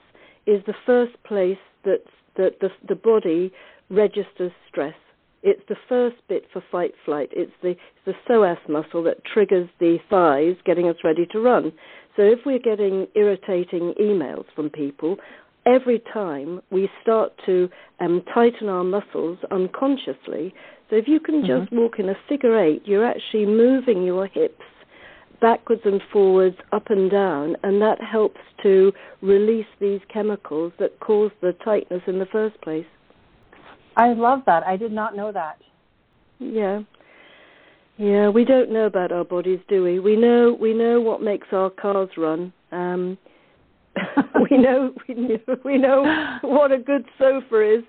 is 0.46 0.64
the 0.66 0.74
first 0.86 1.12
place 1.24 1.58
that 1.84 2.04
the, 2.36 2.52
the, 2.62 2.70
the 2.88 2.96
body 2.96 3.52
registers 3.90 4.52
stress. 4.68 4.96
It's 5.42 5.62
the 5.70 5.78
first 5.88 6.18
bit 6.28 6.44
for 6.52 6.62
fight 6.72 6.94
flight. 7.06 7.30
It's 7.32 7.52
the, 7.62 7.76
the 8.06 8.14
psoas 8.28 8.58
muscle 8.68 9.04
that 9.04 9.24
triggers 9.24 9.70
the 9.80 9.98
thighs, 10.10 10.56
getting 10.66 10.90
us 10.90 10.98
ready 11.04 11.26
to 11.32 11.40
run. 11.40 11.72
So 12.16 12.24
if 12.24 12.40
we're 12.46 12.60
getting 12.60 13.08
irritating 13.16 13.94
emails 14.02 14.46
from 14.54 14.70
people, 14.70 15.18
every 15.66 16.02
time 16.14 16.62
we 16.72 16.90
start 17.02 17.32
to 17.46 17.70
um, 18.00 18.22
tighten 18.34 18.68
our 18.68 18.84
muscles 18.84 19.38
unconsciously. 19.52 20.54
So 20.90 20.96
if 20.96 21.08
you 21.08 21.20
can 21.20 21.44
mm-hmm. 21.44 21.62
just 21.62 21.72
walk 21.72 22.00
in 22.00 22.10
a 22.10 22.16
figure 22.28 22.60
eight, 22.60 22.82
you're 22.86 23.06
actually 23.06 23.46
moving 23.46 24.04
your 24.04 24.28
hips 24.28 24.62
backwards 25.42 25.82
and 25.86 26.02
forwards, 26.12 26.58
up 26.72 26.90
and 26.90 27.10
down, 27.10 27.56
and 27.64 27.82
that 27.82 28.02
helps 28.02 28.42
to 28.64 28.92
release 29.22 29.66
these 29.80 30.02
chemicals 30.12 30.74
that 30.80 31.00
cause 31.00 31.32
the 31.42 31.54
tightness 31.64 32.02
in 32.08 32.20
the 32.20 32.26
first 32.26 32.60
place. 32.62 32.86
I 34.00 34.14
love 34.14 34.44
that. 34.46 34.64
I 34.66 34.78
did 34.78 34.94
not 34.94 35.14
know 35.14 35.32
that. 35.34 35.58
Yeah. 36.40 36.80
Yeah, 37.98 38.30
we 38.30 38.46
don't 38.46 38.72
know 38.72 38.86
about 38.86 39.12
our 39.12 39.26
bodies, 39.26 39.60
do 39.68 39.84
we? 39.84 40.00
We 40.00 40.16
know 40.16 40.58
we 40.60 40.74
know 40.74 41.02
what 41.02 41.22
makes 41.22 41.48
our 41.52 41.70
cars 41.70 42.08
run. 42.16 42.54
Um, 42.72 43.18
we 44.50 44.58
know 44.58 44.94
we 45.06 45.16
know, 45.16 45.38
we 45.66 45.78
know 45.78 46.38
what 46.42 46.72
a 46.72 46.78
good 46.78 47.04
sofa 47.18 47.76
is, 47.80 47.84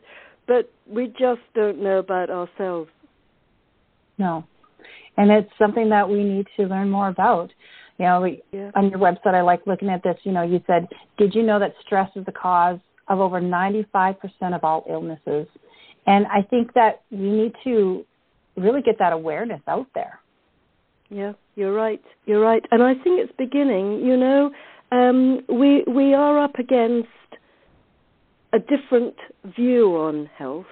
but 0.48 0.68
we 0.88 1.06
just 1.06 1.42
don't 1.54 1.80
know 1.80 1.98
about 1.98 2.28
ourselves. 2.28 2.90
No, 4.18 4.44
and 5.16 5.30
it's 5.30 5.50
something 5.60 5.90
that 5.90 6.08
we 6.08 6.24
need 6.24 6.48
to 6.56 6.64
learn 6.64 6.90
more 6.90 7.08
about. 7.08 7.50
You 7.98 8.06
know, 8.06 8.20
we, 8.22 8.42
yeah. 8.50 8.72
on 8.74 8.90
your 8.90 8.98
website, 8.98 9.34
I 9.34 9.42
like 9.42 9.60
looking 9.64 9.90
at 9.90 10.02
this. 10.02 10.16
You 10.24 10.32
know, 10.32 10.42
you 10.42 10.60
said, 10.66 10.88
did 11.18 11.36
you 11.36 11.44
know 11.44 11.60
that 11.60 11.74
stress 11.86 12.10
is 12.16 12.24
the 12.24 12.32
cause 12.32 12.80
of 13.06 13.20
over 13.20 13.40
95% 13.40 14.16
of 14.54 14.64
all 14.64 14.84
illnesses? 14.90 15.46
And 16.06 16.26
I 16.26 16.42
think 16.42 16.74
that 16.74 17.02
we 17.10 17.18
need 17.18 17.52
to 17.64 18.04
really 18.56 18.82
get 18.82 18.98
that 18.98 19.12
awareness 19.12 19.60
out 19.66 19.86
there. 19.94 20.20
Yeah, 21.10 21.32
you're 21.56 21.72
right. 21.72 22.02
You're 22.26 22.40
right. 22.40 22.64
And 22.70 22.82
I 22.82 22.94
think 22.94 23.20
it's 23.20 23.32
beginning, 23.36 24.04
you 24.04 24.16
know, 24.16 24.50
um, 24.92 25.40
we 25.48 25.84
we 25.86 26.14
are 26.14 26.38
up 26.38 26.58
against 26.58 27.08
a 28.52 28.58
different 28.58 29.14
view 29.56 29.96
on 29.96 30.28
health 30.36 30.66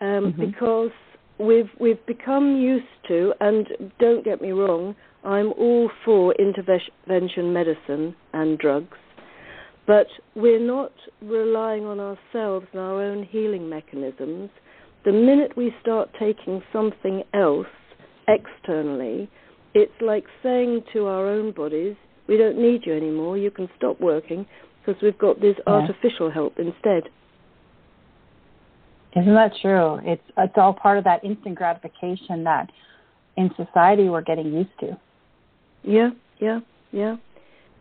um, 0.00 0.06
mm-hmm. 0.32 0.46
because 0.46 0.90
we've 1.38 1.70
we've 1.80 2.04
become 2.06 2.56
used 2.56 2.84
to 3.08 3.32
and 3.40 3.68
don't 3.98 4.24
get 4.24 4.40
me 4.40 4.50
wrong, 4.50 4.94
I'm 5.24 5.52
all 5.52 5.90
for 6.04 6.34
intervention 6.34 7.52
medicine 7.52 8.14
and 8.32 8.58
drugs. 8.58 8.96
But 9.86 10.08
we're 10.34 10.60
not 10.60 10.92
relying 11.22 11.84
on 11.84 12.00
ourselves 12.00 12.66
and 12.72 12.80
our 12.80 13.02
own 13.02 13.24
healing 13.24 13.68
mechanisms. 13.68 14.50
The 15.04 15.12
minute 15.12 15.56
we 15.56 15.72
start 15.80 16.10
taking 16.18 16.62
something 16.72 17.22
else 17.32 17.66
externally, 18.26 19.30
it's 19.74 19.92
like 20.00 20.24
saying 20.42 20.82
to 20.92 21.06
our 21.06 21.28
own 21.28 21.52
bodies, 21.52 21.94
we 22.26 22.36
don't 22.36 22.58
need 22.58 22.84
you 22.84 22.94
anymore, 22.94 23.38
you 23.38 23.52
can 23.52 23.68
stop 23.76 24.00
working 24.00 24.46
because 24.84 25.00
we've 25.02 25.18
got 25.18 25.40
this 25.40 25.56
yeah. 25.66 25.72
artificial 25.74 26.30
help 26.30 26.58
instead. 26.58 27.04
Isn't 29.16 29.34
that 29.34 29.52
true? 29.62 29.98
It's 30.02 30.22
it's 30.36 30.52
all 30.56 30.74
part 30.74 30.98
of 30.98 31.04
that 31.04 31.24
instant 31.24 31.54
gratification 31.54 32.44
that 32.44 32.70
in 33.36 33.50
society 33.56 34.08
we're 34.08 34.20
getting 34.22 34.52
used 34.52 34.78
to. 34.80 34.98
Yeah, 35.82 36.10
yeah, 36.38 36.60
yeah. 36.92 37.16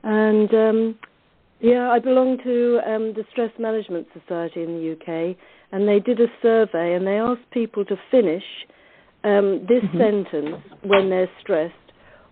And 0.04 0.54
um 0.54 0.96
yeah, 1.66 1.90
I 1.90 1.98
belong 1.98 2.38
to 2.44 2.80
um, 2.86 3.14
the 3.16 3.26
Stress 3.32 3.50
Management 3.58 4.06
Society 4.14 4.62
in 4.62 4.78
the 4.78 4.92
UK, 4.92 5.36
and 5.72 5.88
they 5.88 6.00
did 6.00 6.22
a 6.22 6.28
survey 6.40 6.94
and 6.94 7.08
they 7.08 7.18
asked 7.18 7.50
people 7.52 7.84
to 7.86 7.96
finish 8.12 8.44
um, 9.24 9.66
this 9.68 9.84
mm-hmm. 9.84 9.98
sentence 9.98 10.64
when 10.84 11.10
they're 11.10 11.30
stressed. 11.42 11.74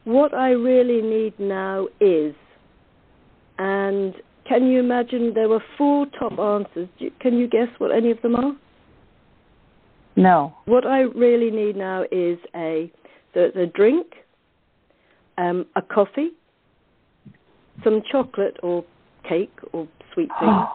What 0.03 0.35
I 0.35 0.49
really 0.49 1.01
need 1.01 1.33
now 1.39 1.87
is, 1.99 2.35
and 3.57 4.13
can 4.47 4.67
you 4.67 4.79
imagine 4.79 5.31
there 5.33 5.49
were 5.49 5.63
four 5.79 6.05
top 6.19 6.37
answers? 6.37 6.89
Can 7.19 7.39
you 7.39 7.47
guess 7.47 7.69
what 7.79 7.91
any 7.91 8.11
of 8.11 8.21
them 8.21 8.35
are? 8.35 8.55
No. 10.15 10.53
What 10.65 10.85
I 10.85 10.99
really 11.01 11.49
need 11.49 11.75
now 11.75 12.03
is 12.11 12.37
a 12.55 12.91
the, 13.33 13.51
the 13.55 13.65
drink, 13.65 14.05
um, 15.39 15.65
a 15.75 15.81
coffee, 15.81 16.33
some 17.83 18.03
chocolate 18.11 18.57
or 18.61 18.85
cake 19.27 19.53
or 19.71 19.87
sweet 20.13 20.29
things, 20.39 20.67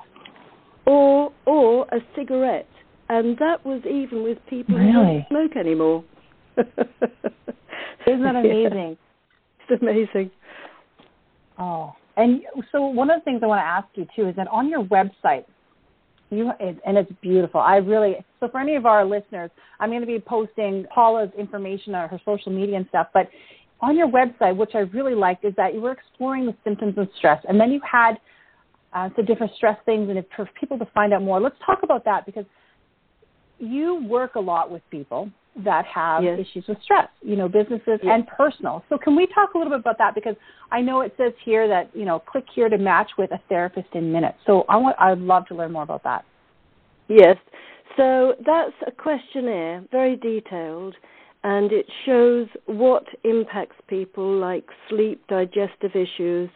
or 0.87 1.33
or 1.47 1.87
a 1.93 1.99
cigarette, 2.17 2.69
and 3.09 3.37
that 3.39 3.65
was 3.65 3.83
even 3.85 4.23
with 4.23 4.39
people 4.49 4.77
really? 4.77 4.93
who 4.93 5.03
don't 5.03 5.29
smoke 5.29 5.57
anymore. 5.57 6.05
Isn't 6.57 8.23
that 8.23 8.37
amazing? 8.45 8.97
Yeah. 8.99 9.71
It's 9.71 9.83
amazing. 9.83 10.31
Oh, 11.59 11.95
and 12.17 12.43
so 12.73 12.87
one 12.87 13.11
of 13.11 13.21
the 13.21 13.25
things 13.25 13.41
I 13.43 13.47
want 13.47 13.61
to 13.61 13.65
ask 13.65 13.87
you 13.95 14.07
too 14.17 14.29
is 14.29 14.37
that 14.37 14.49
on 14.49 14.69
your 14.69 14.85
website, 14.85 15.45
you 16.31 16.51
and 16.59 16.99
it's 16.99 17.11
beautiful. 17.23 17.61
I 17.61 17.77
really 17.77 18.17
so 18.41 18.49
for 18.49 18.61
any 18.61 18.77
of 18.77 18.87
our 18.87 19.05
listeners, 19.05 19.51
I'm 19.81 19.91
going 19.91 20.01
to 20.01 20.07
be 20.07 20.19
posting 20.19 20.85
Paula's 20.95 21.31
information 21.39 21.95
on 21.95 22.09
her 22.09 22.21
social 22.25 22.53
media 22.53 22.77
and 22.77 22.87
stuff, 22.89 23.09
but 23.15 23.29
on 23.81 23.97
your 23.97 24.09
website, 24.09 24.57
which 24.57 24.73
I 24.75 24.79
really 24.79 25.15
liked, 25.15 25.45
is 25.45 25.55
that 25.57 25.75
you 25.75 25.81
were 25.81 25.93
exploring 25.93 26.47
the 26.47 26.55
symptoms 26.65 26.99
of 26.99 27.09
stress, 27.17 27.43
and 27.49 27.61
then 27.61 27.71
you 27.71 27.81
had 27.91 28.19
uh, 28.93 29.09
so 29.17 29.23
different 29.23 29.53
stress 29.57 29.77
things, 29.85 30.09
and 30.09 30.19
if, 30.19 30.25
for 30.35 30.49
people 30.59 30.79
to 30.79 30.87
find 30.95 31.13
out 31.13 31.23
more, 31.23 31.41
let's 31.41 31.57
talk 31.65 31.81
about 31.83 32.05
that 32.05 32.25
because 32.27 32.45
you 33.59 34.05
work 34.07 34.37
a 34.37 34.41
lot 34.41 34.71
with 34.71 34.83
people 34.91 35.31
that 35.65 35.85
have 35.87 36.23
yes. 36.23 36.39
issues 36.39 36.65
with 36.69 36.79
stress, 36.83 37.09
you 37.21 37.37
know, 37.37 37.49
businesses 37.49 37.99
yes. 38.03 38.05
and 38.05 38.27
personal. 38.29 38.85
So 38.89 38.97
can 38.97 39.17
we 39.17 39.27
talk 39.27 39.55
a 39.55 39.59
little 39.59 39.73
bit 39.73 39.81
about 39.81 39.99
that 39.99 40.15
because 40.15 40.37
I 40.71 40.81
know 40.81 41.01
it 41.01 41.15
says 41.17 41.33
here 41.45 41.67
that 41.69 41.91
you 41.95 42.05
know 42.05 42.21
click 42.21 42.45
here 42.55 42.69
to 42.69 42.79
match 42.79 43.11
with 43.19 43.33
a 43.33 43.41
therapist 43.49 43.89
in 43.95 44.13
minutes. 44.13 44.39
So 44.47 44.65
I 44.69 44.77
want 44.77 44.97
I'd 44.99 45.19
love 45.19 45.47
to 45.47 45.55
learn 45.55 45.73
more 45.73 45.83
about 45.83 46.05
that. 46.05 46.25
Yes. 47.09 47.37
So 47.97 48.35
that's 48.47 48.75
a 48.87 48.93
questionnaire, 48.93 49.85
very 49.91 50.15
detailed, 50.15 50.95
and 51.43 51.73
it 51.73 51.87
shows 52.07 52.47
what 52.67 53.05
impacts 53.25 53.77
people 53.89 54.39
like 54.39 54.65
sleep, 54.89 55.27
digestive 55.27 55.93
issues, 55.95 56.51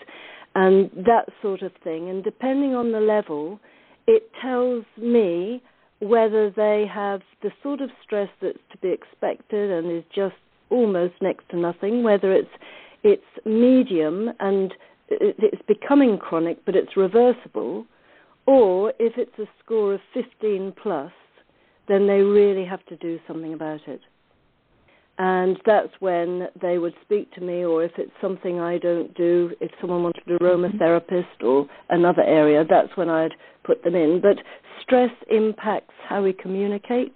and 0.54 0.90
that 0.94 1.26
sort 1.40 1.62
of 1.62 1.73
thing. 1.82 2.09
And 2.09 2.23
depending 2.23 2.75
on 2.75 2.92
the 2.92 3.00
level, 3.00 3.61
it 4.06 4.30
tells 4.40 4.85
me 4.97 5.62
whether 6.00 6.50
they 6.50 6.85
have 6.92 7.23
the 7.42 7.50
sort 7.62 7.80
of 7.80 7.90
stress 8.02 8.28
that's 8.40 8.59
to 8.73 8.78
be 8.78 8.90
expected 8.90 9.71
and 9.71 9.90
is 9.90 10.04
just 10.14 10.35
almost 10.71 11.14
next 11.21 11.49
to 11.50 11.56
nothing, 11.56 12.02
whether 12.02 12.32
it's 12.32 12.50
it's 13.04 13.23
medium 13.44 14.30
and 14.40 14.75
it's 15.09 15.62
becoming 15.66 16.16
chronic 16.18 16.64
but 16.64 16.75
it's 16.75 16.97
reversible, 16.97 17.85
or 18.47 18.92
if 18.99 19.14
it's 19.16 19.38
a 19.38 19.47
score 19.62 19.94
of 19.94 20.00
15 20.14 20.73
plus, 20.80 21.12
then 21.88 22.06
they 22.06 22.21
really 22.21 22.64
have 22.64 22.85
to 22.87 22.97
do 22.97 23.18
something 23.26 23.52
about 23.52 23.80
it. 23.87 24.00
And 25.19 25.59
that's 25.66 25.90
when 26.00 26.49
they 26.61 26.78
would 26.78 26.95
speak 27.02 27.33
to 27.35 27.40
me 27.40 27.64
or 27.64 27.85
if 27.85 27.92
it's 27.99 28.12
something 28.21 28.61
I 28.61 28.78
don't 28.78 29.14
do 29.14 29.52
if 29.61 29.71
someone 29.81 30.02
wanted 30.02 30.23
a 30.26 30.38
aromatherapist 30.38 31.42
or 31.42 31.66
another 31.90 32.23
area 32.23 32.64
that's 32.69 32.97
when 32.97 33.11
I'd 33.11 33.33
put 33.64 33.85
them 33.85 33.95
in 33.95 34.21
but 34.23 34.38
stress 34.81 35.11
impacts 35.31 35.95
how 36.09 36.23
we 36.23 36.33
communicate 36.33 37.14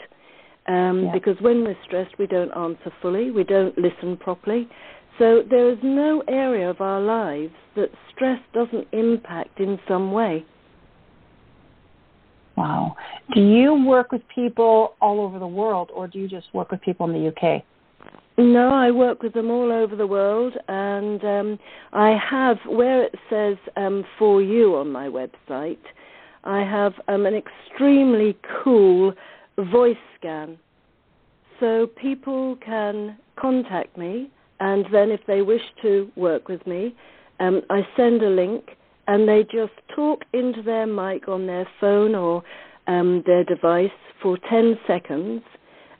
um, 0.68 1.04
yeah. 1.04 1.12
because 1.12 1.36
when 1.40 1.64
we're 1.64 1.76
stressed 1.86 2.18
we 2.18 2.26
don't 2.26 2.54
answer 2.56 2.92
fully 3.00 3.30
we 3.30 3.44
don't 3.44 3.76
listen 3.78 4.16
properly 4.18 4.68
so 5.18 5.42
there 5.48 5.70
is 5.70 5.78
no 5.82 6.22
area 6.28 6.68
of 6.68 6.82
our 6.82 7.00
lives 7.00 7.54
that 7.76 7.90
stress 8.14 8.40
doesn't 8.52 8.86
impact 8.92 9.58
in 9.58 9.78
some 9.88 10.12
way 10.12 10.44
Wow. 12.56 12.96
Do 13.34 13.40
you 13.42 13.84
work 13.84 14.12
with 14.12 14.22
people 14.34 14.94
all 15.02 15.20
over 15.20 15.38
the 15.38 15.46
world 15.46 15.90
or 15.94 16.08
do 16.08 16.18
you 16.18 16.26
just 16.26 16.46
work 16.54 16.70
with 16.70 16.80
people 16.80 17.06
in 17.06 17.12
the 17.12 17.28
UK? 17.28 17.62
No, 18.38 18.68
I 18.68 18.90
work 18.90 19.22
with 19.22 19.32
them 19.32 19.50
all 19.50 19.72
over 19.72 19.96
the 19.96 20.06
world, 20.06 20.52
and 20.68 21.24
um, 21.24 21.58
I 21.94 22.10
have 22.30 22.58
where 22.66 23.02
it 23.04 23.14
says 23.30 23.56
um, 23.76 24.04
"for 24.18 24.42
you" 24.42 24.76
on 24.76 24.92
my 24.92 25.08
website. 25.08 25.78
I 26.44 26.60
have 26.60 26.92
um, 27.08 27.24
an 27.24 27.34
extremely 27.34 28.36
cool 28.62 29.14
voice 29.58 29.96
scan, 30.18 30.58
so 31.60 31.86
people 31.86 32.56
can 32.56 33.16
contact 33.36 33.96
me, 33.96 34.30
and 34.60 34.84
then 34.92 35.10
if 35.10 35.20
they 35.26 35.40
wish 35.40 35.62
to 35.80 36.10
work 36.14 36.46
with 36.46 36.66
me, 36.66 36.94
um, 37.40 37.62
I 37.70 37.86
send 37.96 38.22
a 38.22 38.28
link, 38.28 38.76
and 39.08 39.26
they 39.26 39.44
just 39.44 39.72
talk 39.94 40.24
into 40.34 40.62
their 40.62 40.86
mic 40.86 41.26
on 41.26 41.46
their 41.46 41.66
phone 41.80 42.14
or 42.14 42.42
um, 42.86 43.22
their 43.24 43.44
device 43.44 43.88
for 44.22 44.36
ten 44.50 44.78
seconds, 44.86 45.42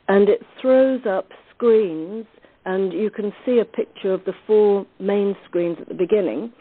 and 0.09 0.29
it 0.29 0.43
throws 0.61 1.01
up 1.09 1.31
screens, 1.57 2.27
and 2.65 2.93
you 2.93 3.11
can 3.11 3.33
see 3.45 3.59
a 3.59 3.65
picture 3.65 4.13
of 4.13 4.25
the 4.25 4.33
four 4.47 4.87
main 5.01 5.37
screens 5.49 5.79
at 5.81 5.89
the 5.89 5.95
beginning 5.95 6.53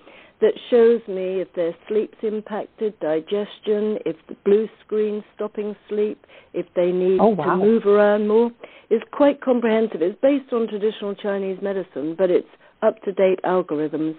that 0.42 0.54
shows 0.70 1.02
me 1.08 1.42
if 1.42 1.48
their 1.56 1.74
sleep's 1.88 2.18
impacted, 2.22 2.94
digestion, 3.00 3.98
if 4.06 4.16
the 4.28 4.36
blue 4.44 4.68
screen's 4.84 5.24
stopping 5.34 5.76
sleep, 5.88 6.26
if 6.54 6.66
they 6.76 6.92
need 6.92 7.20
oh, 7.20 7.30
wow. 7.30 7.46
to 7.46 7.58
move 7.58 7.86
around 7.86 8.28
more. 8.28 8.52
It's 8.90 9.04
quite 9.12 9.42
comprehensive. 9.42 10.02
It's 10.02 10.20
based 10.22 10.52
on 10.52 10.68
traditional 10.68 11.16
Chinese 11.16 11.58
medicine, 11.62 12.16
but 12.18 12.30
it's 12.30 12.48
up 12.84 13.02
to 13.04 13.12
date 13.14 13.40
algorithms. 13.46 14.16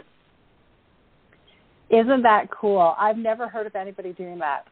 Isn't 1.90 2.23
that 2.23 2.49
cool? 2.50 2.95
I've 2.99 3.18
never 3.18 3.49
heard 3.49 3.66
of 3.66 3.76
anybody 3.76 4.12
doing 4.12 4.40
that. 4.40 4.66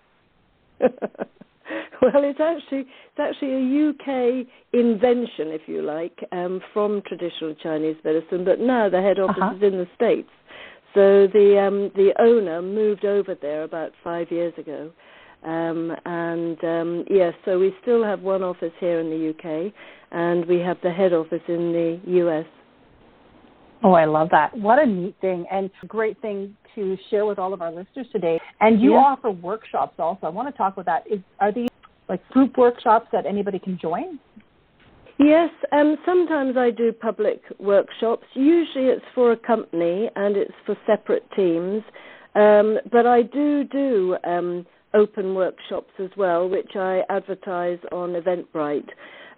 well, 2.02 2.22
it's 2.24 2.40
actually 2.40 2.80
it's 2.80 3.18
actually 3.18 3.54
a 3.54 3.88
UK 3.90 4.46
invention, 4.72 5.48
if 5.48 5.62
you 5.66 5.82
like, 5.82 6.18
um, 6.32 6.60
from 6.72 7.02
traditional 7.06 7.54
Chinese 7.54 7.96
medicine. 8.04 8.44
But 8.44 8.60
now 8.60 8.88
the 8.88 9.00
head 9.00 9.18
office 9.18 9.36
uh-huh. 9.40 9.56
is 9.56 9.62
in 9.62 9.78
the 9.78 9.88
states. 9.94 10.30
So 10.94 11.26
the 11.26 11.58
um, 11.60 11.90
the 11.96 12.12
owner 12.20 12.62
moved 12.62 13.04
over 13.04 13.34
there 13.34 13.64
about 13.64 13.92
five 14.02 14.30
years 14.30 14.54
ago, 14.56 14.92
um, 15.42 15.92
and 16.04 16.62
um, 16.62 17.04
yes, 17.10 17.34
so 17.44 17.58
we 17.58 17.74
still 17.82 18.04
have 18.04 18.20
one 18.20 18.42
office 18.42 18.72
here 18.78 19.00
in 19.00 19.10
the 19.10 19.30
UK, 19.30 19.72
and 20.12 20.46
we 20.46 20.58
have 20.60 20.76
the 20.82 20.92
head 20.92 21.12
office 21.12 21.42
in 21.48 21.72
the 21.72 22.00
US. 22.20 22.46
Oh, 23.84 23.92
I 23.92 24.06
love 24.06 24.30
that. 24.30 24.56
What 24.56 24.82
a 24.82 24.86
neat 24.86 25.14
thing 25.20 25.44
and 25.52 25.70
great 25.86 26.20
thing 26.22 26.56
to 26.74 26.96
share 27.10 27.26
with 27.26 27.38
all 27.38 27.52
of 27.52 27.60
our 27.60 27.70
listeners 27.70 28.06
today. 28.10 28.40
And 28.60 28.80
you 28.80 28.92
yeah. 28.92 28.98
offer 28.98 29.30
workshops 29.30 29.96
also. 29.98 30.26
I 30.26 30.30
want 30.30 30.48
to 30.48 30.56
talk 30.56 30.72
about 30.78 30.86
that. 30.86 31.12
Is, 31.12 31.20
are 31.38 31.52
these 31.52 31.68
like 32.08 32.26
group 32.30 32.56
workshops 32.56 33.08
that 33.12 33.26
anybody 33.26 33.58
can 33.58 33.78
join? 33.80 34.18
Yes, 35.18 35.50
um, 35.70 35.96
sometimes 36.06 36.56
I 36.56 36.70
do 36.70 36.92
public 36.92 37.42
workshops. 37.60 38.24
Usually 38.32 38.86
it's 38.86 39.04
for 39.14 39.32
a 39.32 39.36
company 39.36 40.08
and 40.16 40.34
it's 40.34 40.54
for 40.64 40.76
separate 40.86 41.30
teams. 41.36 41.82
Um, 42.34 42.78
but 42.90 43.06
I 43.06 43.22
do 43.22 43.64
do 43.64 44.16
um, 44.24 44.66
open 44.94 45.34
workshops 45.34 45.92
as 45.98 46.10
well, 46.16 46.48
which 46.48 46.74
I 46.74 47.02
advertise 47.10 47.78
on 47.92 48.14
Eventbrite. 48.14 48.88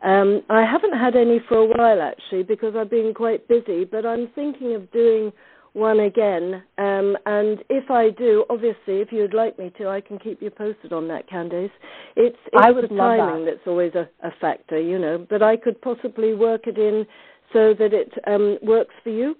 Um, 0.02 0.42
I 0.50 0.62
haven't 0.62 0.96
had 0.96 1.16
any 1.16 1.40
for 1.48 1.58
a 1.58 1.66
while 1.66 2.02
actually 2.02 2.42
because 2.42 2.74
I've 2.76 2.90
been 2.90 3.14
quite 3.14 3.48
busy, 3.48 3.84
but 3.84 4.04
I'm 4.04 4.28
thinking 4.34 4.74
of 4.74 4.90
doing 4.92 5.32
one 5.76 6.00
again. 6.00 6.62
Um, 6.78 7.16
and 7.26 7.62
if 7.68 7.90
I 7.90 8.10
do, 8.10 8.46
obviously, 8.48 9.00
if 9.00 9.12
you'd 9.12 9.34
like 9.34 9.58
me 9.58 9.70
to, 9.78 9.88
I 9.88 10.00
can 10.00 10.18
keep 10.18 10.40
you 10.40 10.50
posted 10.50 10.92
on 10.92 11.06
that, 11.08 11.28
Candace. 11.28 11.70
It's, 12.16 12.36
it's 12.52 12.88
the 12.88 12.88
timing 12.88 13.44
that. 13.44 13.56
that's 13.56 13.66
always 13.66 13.92
a, 13.94 14.08
a, 14.26 14.30
factor, 14.40 14.80
you 14.80 14.98
know. 14.98 15.26
But 15.28 15.42
I 15.42 15.56
could 15.56 15.80
possibly 15.82 16.34
work 16.34 16.66
it 16.66 16.78
in 16.78 17.06
so 17.52 17.74
that 17.74 17.92
it 17.92 18.10
um, 18.26 18.58
works 18.62 18.94
for 19.04 19.10
you. 19.10 19.36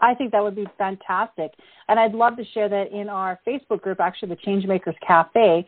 I 0.00 0.14
think 0.14 0.32
that 0.32 0.42
would 0.42 0.56
be 0.56 0.66
fantastic. 0.76 1.52
And 1.88 1.98
I'd 2.00 2.12
love 2.12 2.36
to 2.36 2.44
share 2.52 2.68
that 2.68 2.92
in 2.92 3.08
our 3.08 3.38
Facebook 3.46 3.82
group, 3.82 4.00
actually, 4.00 4.30
the 4.30 4.36
Changemakers 4.36 4.96
Cafe. 5.06 5.64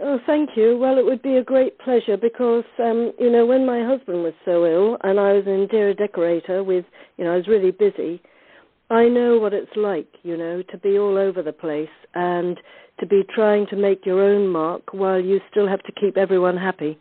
Oh, 0.00 0.20
thank 0.26 0.50
you. 0.54 0.78
Well, 0.78 0.96
it 0.96 1.04
would 1.04 1.22
be 1.22 1.36
a 1.36 1.44
great 1.44 1.76
pleasure 1.80 2.16
because, 2.16 2.64
um, 2.78 3.12
you 3.18 3.30
know, 3.30 3.44
when 3.44 3.66
my 3.66 3.84
husband 3.84 4.22
was 4.22 4.34
so 4.44 4.64
ill 4.64 4.96
and 5.02 5.18
I 5.18 5.32
was 5.32 5.44
an 5.46 5.54
interior 5.54 5.94
decorator 5.94 6.62
with, 6.62 6.84
you 7.16 7.24
know, 7.24 7.32
I 7.32 7.36
was 7.36 7.48
really 7.48 7.72
busy, 7.72 8.22
I 8.90 9.08
know 9.08 9.38
what 9.38 9.52
it's 9.52 9.74
like, 9.76 10.06
you 10.22 10.36
know, 10.36 10.62
to 10.62 10.78
be 10.78 10.98
all 10.98 11.18
over 11.18 11.42
the 11.42 11.52
place 11.52 11.88
and 12.14 12.56
to 13.00 13.06
be 13.06 13.22
trying 13.34 13.66
to 13.68 13.76
make 13.76 14.06
your 14.06 14.22
own 14.22 14.46
mark 14.48 14.82
while 14.92 15.20
you 15.20 15.40
still 15.50 15.66
have 15.66 15.82
to 15.82 15.92
keep 15.92 16.16
everyone 16.16 16.56
happy. 16.56 16.96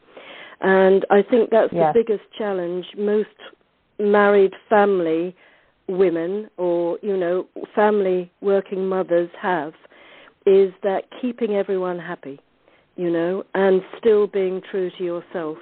And 0.62 1.06
I 1.12 1.22
think 1.22 1.52
that's 1.52 1.72
yes. 1.72 1.94
the 1.94 2.04
biggest 2.04 2.28
challenge 2.36 2.86
most 2.98 3.30
married 4.00 4.54
family 4.70 5.36
women 5.88 6.50
or, 6.58 6.98
you 7.04 7.16
know, 7.16 7.46
family 7.76 8.32
working 8.42 8.88
mothers 8.90 9.30
have 9.40 9.74
is 10.48 10.74
that 10.82 11.04
keeping 11.22 11.54
everyone 11.54 12.00
happy 12.00 12.40
you 12.98 13.12
know, 13.12 13.44
and 13.54 13.82
still 14.00 14.28
being 14.28 14.62
true 14.72 14.92
to 14.98 15.04
yourself. 15.04 15.58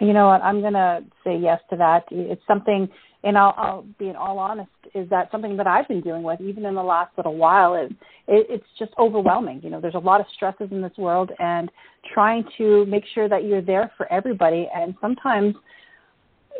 You 0.00 0.12
know 0.12 0.26
what? 0.26 0.42
I'm 0.42 0.60
going 0.60 0.74
to 0.74 1.02
say 1.24 1.36
yes 1.36 1.60
to 1.70 1.76
that. 1.76 2.04
It's 2.10 2.42
something, 2.46 2.88
and 3.24 3.38
I'll, 3.38 3.54
I'll 3.56 3.86
be 3.98 4.08
in 4.08 4.16
all 4.16 4.38
honest, 4.38 4.70
is 4.94 5.08
that 5.10 5.30
something 5.30 5.56
that 5.56 5.66
I've 5.66 5.88
been 5.88 6.00
dealing 6.02 6.22
with 6.22 6.40
even 6.40 6.66
in 6.66 6.74
the 6.74 6.82
last 6.82 7.12
little 7.16 7.36
while. 7.36 7.74
Is 7.74 7.90
it, 8.28 8.46
it's 8.50 8.66
just 8.78 8.92
overwhelming. 8.98 9.60
You 9.62 9.70
know, 9.70 9.80
there's 9.80 9.94
a 9.94 9.98
lot 9.98 10.20
of 10.20 10.26
stresses 10.34 10.68
in 10.70 10.82
this 10.82 10.96
world, 10.98 11.30
and 11.38 11.70
trying 12.12 12.44
to 12.58 12.84
make 12.86 13.04
sure 13.14 13.28
that 13.28 13.44
you're 13.44 13.62
there 13.62 13.90
for 13.96 14.12
everybody. 14.12 14.68
And 14.74 14.94
sometimes, 15.00 15.54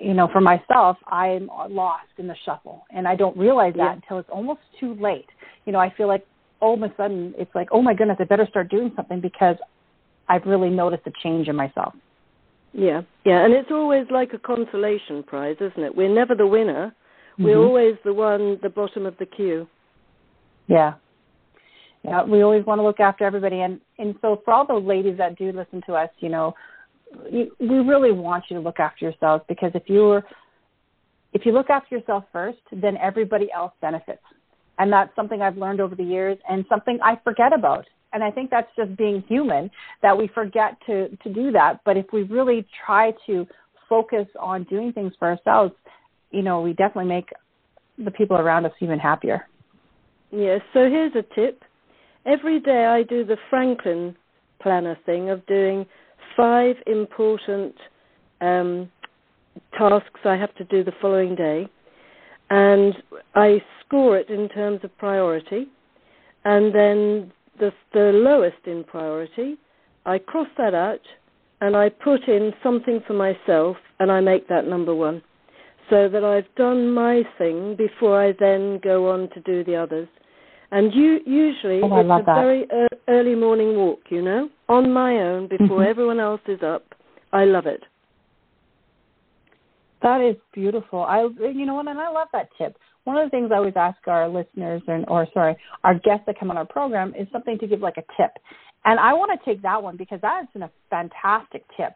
you 0.01 0.15
know, 0.15 0.29
for 0.33 0.41
myself, 0.41 0.97
I'm 1.09 1.49
lost 1.69 2.09
in 2.17 2.27
the 2.27 2.37
shuffle, 2.45 2.87
and 2.95 3.07
I 3.07 3.17
don't 3.17 3.37
realize 3.37 3.75
that 3.77 3.83
yeah. 3.83 3.93
until 3.95 4.19
it's 4.19 4.31
almost 4.31 4.61
too 4.79 4.95
late. 4.95 5.29
You 5.67 5.73
know, 5.73 5.79
I 5.79 5.93
feel 5.97 6.07
like 6.07 6.25
all 6.63 6.75
of 6.75 6.83
a 6.83 6.95
sudden 6.97 7.35
it's 7.37 7.55
like, 7.55 7.69
oh 7.73 7.83
my 7.83 7.93
goodness, 7.93 8.17
I 8.21 8.25
better 8.25 8.47
start 8.49 8.71
doing 8.71 8.93
something 8.97 9.21
because 9.21 9.57
I've 10.29 10.47
really 10.47 10.71
noticed 10.71 11.03
a 11.07 11.13
change 11.23 11.49
in 11.49 11.57
myself. 11.57 11.93
Yeah, 12.73 13.03
yeah, 13.27 13.45
and 13.45 13.53
it's 13.53 13.71
always 13.71 14.07
like 14.11 14.33
a 14.33 14.39
consolation 14.39 15.23
prize, 15.25 15.57
isn't 15.61 15.83
it? 15.83 15.95
We're 15.95 16.15
never 16.15 16.35
the 16.35 16.47
winner. 16.47 16.95
Mm-hmm. 17.35 17.45
We're 17.45 17.59
always 17.59 17.97
the 18.05 18.15
one, 18.15 18.59
the 18.63 18.71
bottom 18.71 19.05
of 19.05 19.15
the 19.19 19.27
queue. 19.27 19.69
Yeah, 20.69 20.95
yeah. 22.03 22.23
We 22.23 22.43
always 22.43 22.65
want 22.65 22.79
to 22.79 22.83
look 22.83 23.01
after 23.01 23.25
everybody, 23.25 23.61
and 23.61 23.79
and 23.99 24.15
so 24.23 24.41
for 24.45 24.55
all 24.55 24.67
the 24.67 24.75
ladies 24.75 25.19
that 25.19 25.37
do 25.37 25.53
listen 25.53 25.83
to 25.87 25.95
us, 25.95 26.09
you 26.21 26.31
know, 26.31 26.55
you, 27.31 27.55
we 27.61 27.81
really 27.81 28.13
want 28.13 28.45
you 28.49 28.57
to 28.57 28.63
look 28.63 28.81
after 28.81 29.05
yourselves 29.05 29.45
because 29.49 29.73
if 29.75 29.83
you're 29.87 30.23
if 31.35 31.45
you 31.45 31.53
look 31.53 31.69
after 31.69 31.97
yourself 31.97 32.25
first, 32.33 32.59
then 32.71 32.97
everybody 32.97 33.51
else 33.53 33.73
benefits. 33.83 34.23
And 34.79 34.93
that's 34.93 35.15
something 35.15 35.43
I've 35.43 35.57
learned 35.57 35.81
over 35.81 35.95
the 35.95 36.05
years 36.05 36.39
and 36.49 36.65
something 36.69 36.99
I 37.03 37.19
forget 37.23 37.53
about. 37.53 37.85
And 38.13 38.23
I 38.23 38.31
think 38.31 38.51
that's 38.51 38.71
just 38.77 38.97
being 38.97 39.23
human 39.29 39.71
that 40.03 40.17
we 40.17 40.29
forget 40.29 40.77
to, 40.87 41.09
to 41.09 41.33
do 41.33 41.51
that. 41.53 41.81
But 41.85 41.97
if 41.97 42.07
we 42.13 42.23
really 42.25 42.67
try 42.85 43.13
to 43.27 43.47
focus 43.89 44.27
on 44.39 44.65
doing 44.65 44.93
things 44.93 45.13
for 45.19 45.29
ourselves, 45.29 45.75
you 46.31 46.43
know, 46.43 46.61
we 46.61 46.73
definitely 46.73 47.09
make 47.09 47.29
the 48.03 48.11
people 48.11 48.37
around 48.37 48.67
us 48.67 48.73
even 48.81 48.99
happier. 48.99 49.47
Yes. 50.31 50.61
So 50.73 50.89
here's 50.89 51.15
a 51.15 51.23
tip. 51.35 51.63
Every 52.25 52.61
day 52.61 52.87
I 52.87 53.03
do 53.03 53.25
the 53.25 53.37
Franklin 53.51 54.17
planner 54.63 54.97
thing 55.05 55.29
of 55.29 55.45
doing 55.47 55.85
five 56.37 56.77
important 56.87 57.75
um, 58.41 58.91
tasks 59.77 60.21
I 60.25 60.37
have 60.37 60.55
to 60.57 60.65
do 60.65 60.85
the 60.85 60.93
following 61.01 61.35
day 61.35 61.69
and 62.53 63.03
I 63.35 63.63
score 63.81 64.19
it 64.19 64.29
in 64.29 64.47
terms 64.51 64.81
of 64.83 64.97
priority, 64.99 65.69
and 66.45 66.75
then 66.75 67.33
the, 67.59 67.73
the 67.95 68.13
lowest 68.13 68.67
in 68.67 68.85
priority, 68.85 69.57
I 70.05 70.19
cross 70.19 70.49
that 70.59 70.75
out 70.75 71.01
and 71.63 71.75
I 71.75 71.89
put 71.89 72.29
in 72.29 72.53
something 72.63 73.01
for 73.07 73.15
myself 73.15 73.79
and 74.01 74.13
I 74.13 74.21
make 74.21 74.49
that 74.49 74.67
number 74.67 74.95
one 74.95 75.23
so 75.89 76.11
that 76.11 76.25
I've 76.25 76.55
done 76.57 76.93
my 76.93 77.23
thing 77.39 77.75
before 77.77 78.21
I 78.21 78.35
then 78.39 78.81
go 78.85 79.11
on 79.11 79.31
to 79.31 79.41
do 79.41 79.65
the 79.65 79.77
others. 79.77 80.09
And 80.73 80.93
you, 80.93 81.21
usually 81.25 81.81
oh, 81.83 82.01
it's 82.01 82.23
a 82.23 82.23
that. 82.27 82.35
very 82.35 82.67
early 83.09 83.35
morning 83.35 83.77
walk, 83.77 84.01
you 84.11 84.21
know, 84.21 84.51
on 84.69 84.93
my 84.93 85.17
own 85.17 85.49
before 85.49 85.85
everyone 85.89 86.21
else 86.21 86.41
is 86.49 86.63
up. 86.63 86.85
I 87.33 87.45
love 87.45 87.67
it. 87.67 87.83
That 90.03 90.21
is 90.21 90.37
beautiful. 90.53 91.03
I, 91.03 91.23
you 91.23 91.65
know 91.65 91.75
what, 91.75 91.89
and 91.89 91.99
I 91.99 92.11
love 92.11 92.29
that 92.33 92.49
tip. 92.59 92.77
One 93.05 93.17
of 93.17 93.27
the 93.27 93.31
things 93.31 93.51
I 93.53 93.57
always 93.57 93.75
ask 93.77 93.99
our 94.07 94.29
listeners, 94.29 94.83
and 94.87 95.05
or 95.09 95.27
sorry, 95.35 95.57
our 95.85 95.95
guests 95.95 96.25
that 96.27 96.39
come 96.39 96.51
on 96.51 96.57
our 96.57 96.67
program, 96.67 97.15
is 97.19 97.27
something 97.33 97.59
to 97.59 97.67
give 97.67 97.81
like 97.81 97.97
a 97.97 98.05
tip. 98.17 98.33
And 98.85 98.99
I 98.99 99.13
want 99.13 99.31
to 99.39 99.45
take 99.45 99.63
that 99.63 99.81
one 99.81 99.97
because 99.97 100.21
that 100.23 100.45
is 100.55 100.61
a 100.61 100.71
fantastic 100.91 101.65
tip. 101.77 101.93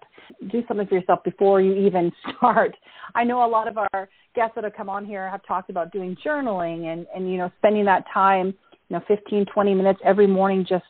Do 0.50 0.62
something 0.68 0.86
for 0.86 0.94
yourself 0.94 1.24
before 1.24 1.60
you 1.60 1.74
even 1.74 2.12
start. 2.36 2.76
I 3.14 3.24
know 3.24 3.44
a 3.44 3.50
lot 3.50 3.66
of 3.66 3.76
our 3.76 4.08
guests 4.34 4.52
that 4.54 4.64
have 4.64 4.74
come 4.74 4.88
on 4.88 5.04
here 5.04 5.28
have 5.28 5.44
talked 5.46 5.70
about 5.70 5.92
doing 5.92 6.16
journaling 6.24 6.92
and, 6.92 7.06
and 7.14 7.30
you 7.30 7.38
know, 7.38 7.50
spending 7.58 7.84
that 7.86 8.04
time, 8.12 8.54
you 8.88 8.96
know, 8.96 9.02
15, 9.08 9.46
20 9.52 9.74
minutes 9.74 10.00
every 10.04 10.28
morning 10.28 10.64
just 10.68 10.84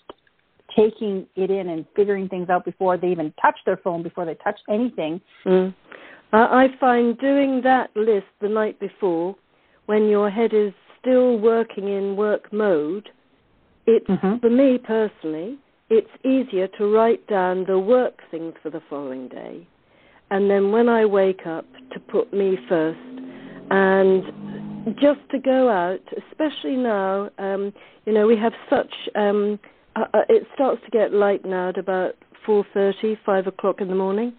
taking 0.77 1.27
it 1.37 1.51
in 1.51 1.71
and 1.71 1.87
figuring 1.95 2.29
things 2.29 2.51
out 2.51 2.65
before 2.65 2.99
they 2.99 3.09
even 3.09 3.33
touch 3.41 3.57
their 3.65 3.79
phone, 3.79 4.03
before 4.03 4.27
they 4.27 4.35
touch 4.35 4.59
anything. 4.69 5.21
Mm. 5.47 5.75
I 6.33 6.69
find 6.81 7.19
doing 7.19 7.63
that 7.63 7.91
list 7.97 8.27
the 8.41 8.49
night 8.49 8.79
before, 8.81 9.37
when 9.87 10.09
your 10.09 10.31
head 10.31 10.53
is 10.53 10.73
still 11.01 11.39
working 11.39 11.89
in 11.89 12.17
work 12.17 12.53
mode, 12.53 13.09
it's 13.87 14.07
mm-hmm. 14.07 14.39
for 14.41 14.51
me 14.51 14.79
personally, 14.79 15.59
it's 15.89 16.11
easier 16.25 16.69
to 16.79 16.93
write 16.93 17.27
down 17.29 17.65
the 17.67 17.79
work 17.79 18.21
things 18.31 18.55
for 18.63 18.71
the 18.71 18.83
following 18.91 19.29
day. 19.29 19.67
And 20.31 20.51
then 20.51 20.73
when 20.73 20.89
I 20.89 21.05
wake 21.07 21.47
up, 21.47 21.65
to 21.93 22.01
put 22.01 22.33
me 22.33 22.59
first. 22.69 22.99
And 23.71 24.97
just 25.01 25.21
to 25.31 25.39
go 25.39 25.69
out, 25.69 26.01
especially 26.31 26.77
now, 26.77 27.31
um, 27.39 27.73
you 28.05 28.13
know, 28.13 28.27
we 28.27 28.37
have 28.37 28.53
such, 28.69 28.93
um, 29.15 29.59
uh, 29.95 30.05
uh 30.13 30.23
it 30.29 30.47
starts 30.55 30.81
to 30.85 30.91
get 30.91 31.13
light 31.13 31.45
now 31.45 31.71
at 31.71 31.79
about 31.79 32.15
4.30, 32.47 33.19
5 33.25 33.47
o'clock 33.47 33.81
in 33.81 33.89
the 33.89 33.95
morning. 33.95 34.33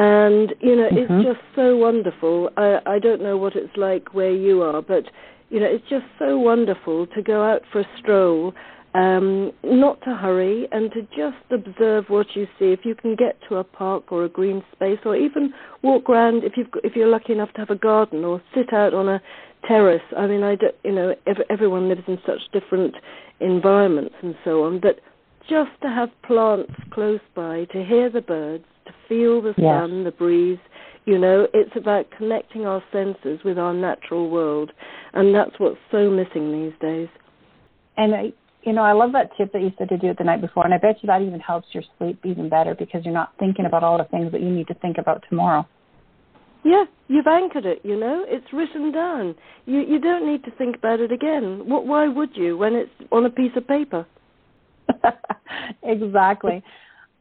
And, 0.00 0.54
you 0.60 0.76
know, 0.76 0.88
mm-hmm. 0.88 1.12
it's 1.12 1.24
just 1.26 1.40
so 1.56 1.76
wonderful. 1.76 2.50
I, 2.56 2.78
I 2.86 2.98
don't 3.00 3.20
know 3.20 3.36
what 3.36 3.56
it's 3.56 3.76
like 3.76 4.14
where 4.14 4.30
you 4.30 4.62
are, 4.62 4.80
but, 4.80 5.02
you 5.50 5.58
know, 5.58 5.66
it's 5.66 5.88
just 5.90 6.04
so 6.20 6.38
wonderful 6.38 7.08
to 7.08 7.22
go 7.22 7.42
out 7.42 7.62
for 7.72 7.80
a 7.80 7.86
stroll 7.98 8.54
um, 8.94 9.50
not 9.64 10.00
to 10.02 10.14
hurry 10.14 10.68
and 10.70 10.92
to 10.92 11.02
just 11.02 11.44
observe 11.50 12.04
what 12.06 12.28
you 12.36 12.46
see. 12.60 12.66
If 12.66 12.84
you 12.84 12.94
can 12.94 13.16
get 13.16 13.38
to 13.48 13.56
a 13.56 13.64
park 13.64 14.12
or 14.12 14.24
a 14.24 14.28
green 14.28 14.62
space, 14.72 15.00
or 15.04 15.16
even 15.16 15.52
walk 15.82 16.08
around 16.08 16.44
if 16.44 16.52
you've 16.56 16.68
if 16.84 16.94
you're 16.94 17.08
lucky 17.08 17.32
enough 17.32 17.52
to 17.54 17.58
have 17.58 17.70
a 17.70 17.76
garden, 17.76 18.24
or 18.24 18.40
sit 18.54 18.72
out 18.72 18.94
on 18.94 19.08
a 19.08 19.20
terrace. 19.66 20.02
I 20.16 20.26
mean, 20.26 20.44
I 20.44 20.54
don't, 20.54 20.74
you 20.84 20.92
know 20.92 21.14
every, 21.26 21.44
everyone 21.50 21.88
lives 21.88 22.04
in 22.06 22.18
such 22.24 22.40
different 22.52 22.94
environments 23.40 24.14
and 24.22 24.36
so 24.44 24.64
on, 24.64 24.78
but 24.80 25.00
just 25.48 25.70
to 25.82 25.88
have 25.88 26.10
plants 26.22 26.72
close 26.90 27.20
by, 27.34 27.64
to 27.72 27.84
hear 27.84 28.10
the 28.10 28.20
birds, 28.20 28.64
to 28.88 28.94
feel 29.08 29.40
the 29.40 29.54
sun, 29.54 29.98
yes. 29.98 30.04
the 30.04 30.14
breeze. 30.16 30.58
You 31.04 31.18
know, 31.18 31.46
it's 31.54 31.74
about 31.76 32.06
connecting 32.16 32.66
our 32.66 32.82
senses 32.92 33.40
with 33.44 33.58
our 33.58 33.72
natural 33.72 34.28
world, 34.28 34.70
and 35.14 35.34
that's 35.34 35.52
what's 35.58 35.78
so 35.90 36.10
missing 36.10 36.52
these 36.52 36.78
days. 36.80 37.08
And 37.96 38.14
I, 38.14 38.32
you 38.62 38.72
know, 38.72 38.82
I 38.82 38.92
love 38.92 39.12
that 39.12 39.30
tip 39.38 39.52
that 39.52 39.62
you 39.62 39.72
said 39.78 39.88
to 39.88 39.96
do 39.96 40.08
it 40.08 40.18
the 40.18 40.24
night 40.24 40.42
before, 40.42 40.64
and 40.64 40.74
I 40.74 40.78
bet 40.78 40.96
you 41.02 41.06
that 41.06 41.22
even 41.22 41.40
helps 41.40 41.68
your 41.72 41.82
sleep 41.96 42.20
even 42.24 42.48
better 42.50 42.74
because 42.74 43.04
you're 43.04 43.14
not 43.14 43.32
thinking 43.38 43.64
about 43.64 43.84
all 43.84 43.96
the 43.96 44.04
things 44.04 44.32
that 44.32 44.42
you 44.42 44.50
need 44.50 44.66
to 44.68 44.74
think 44.74 44.98
about 44.98 45.24
tomorrow. 45.28 45.66
Yeah, 46.64 46.84
you've 47.06 47.26
anchored 47.26 47.64
it. 47.64 47.80
You 47.84 47.98
know, 47.98 48.24
it's 48.28 48.52
written 48.52 48.92
down. 48.92 49.34
You 49.64 49.80
you 49.80 49.98
don't 49.98 50.26
need 50.30 50.44
to 50.44 50.50
think 50.52 50.76
about 50.76 51.00
it 51.00 51.12
again. 51.12 51.62
What? 51.66 51.86
Why 51.86 52.08
would 52.08 52.36
you 52.36 52.58
when 52.58 52.74
it's 52.74 52.90
on 53.12 53.24
a 53.24 53.30
piece 53.30 53.52
of 53.56 53.66
paper? 53.66 54.06
exactly. 55.82 56.62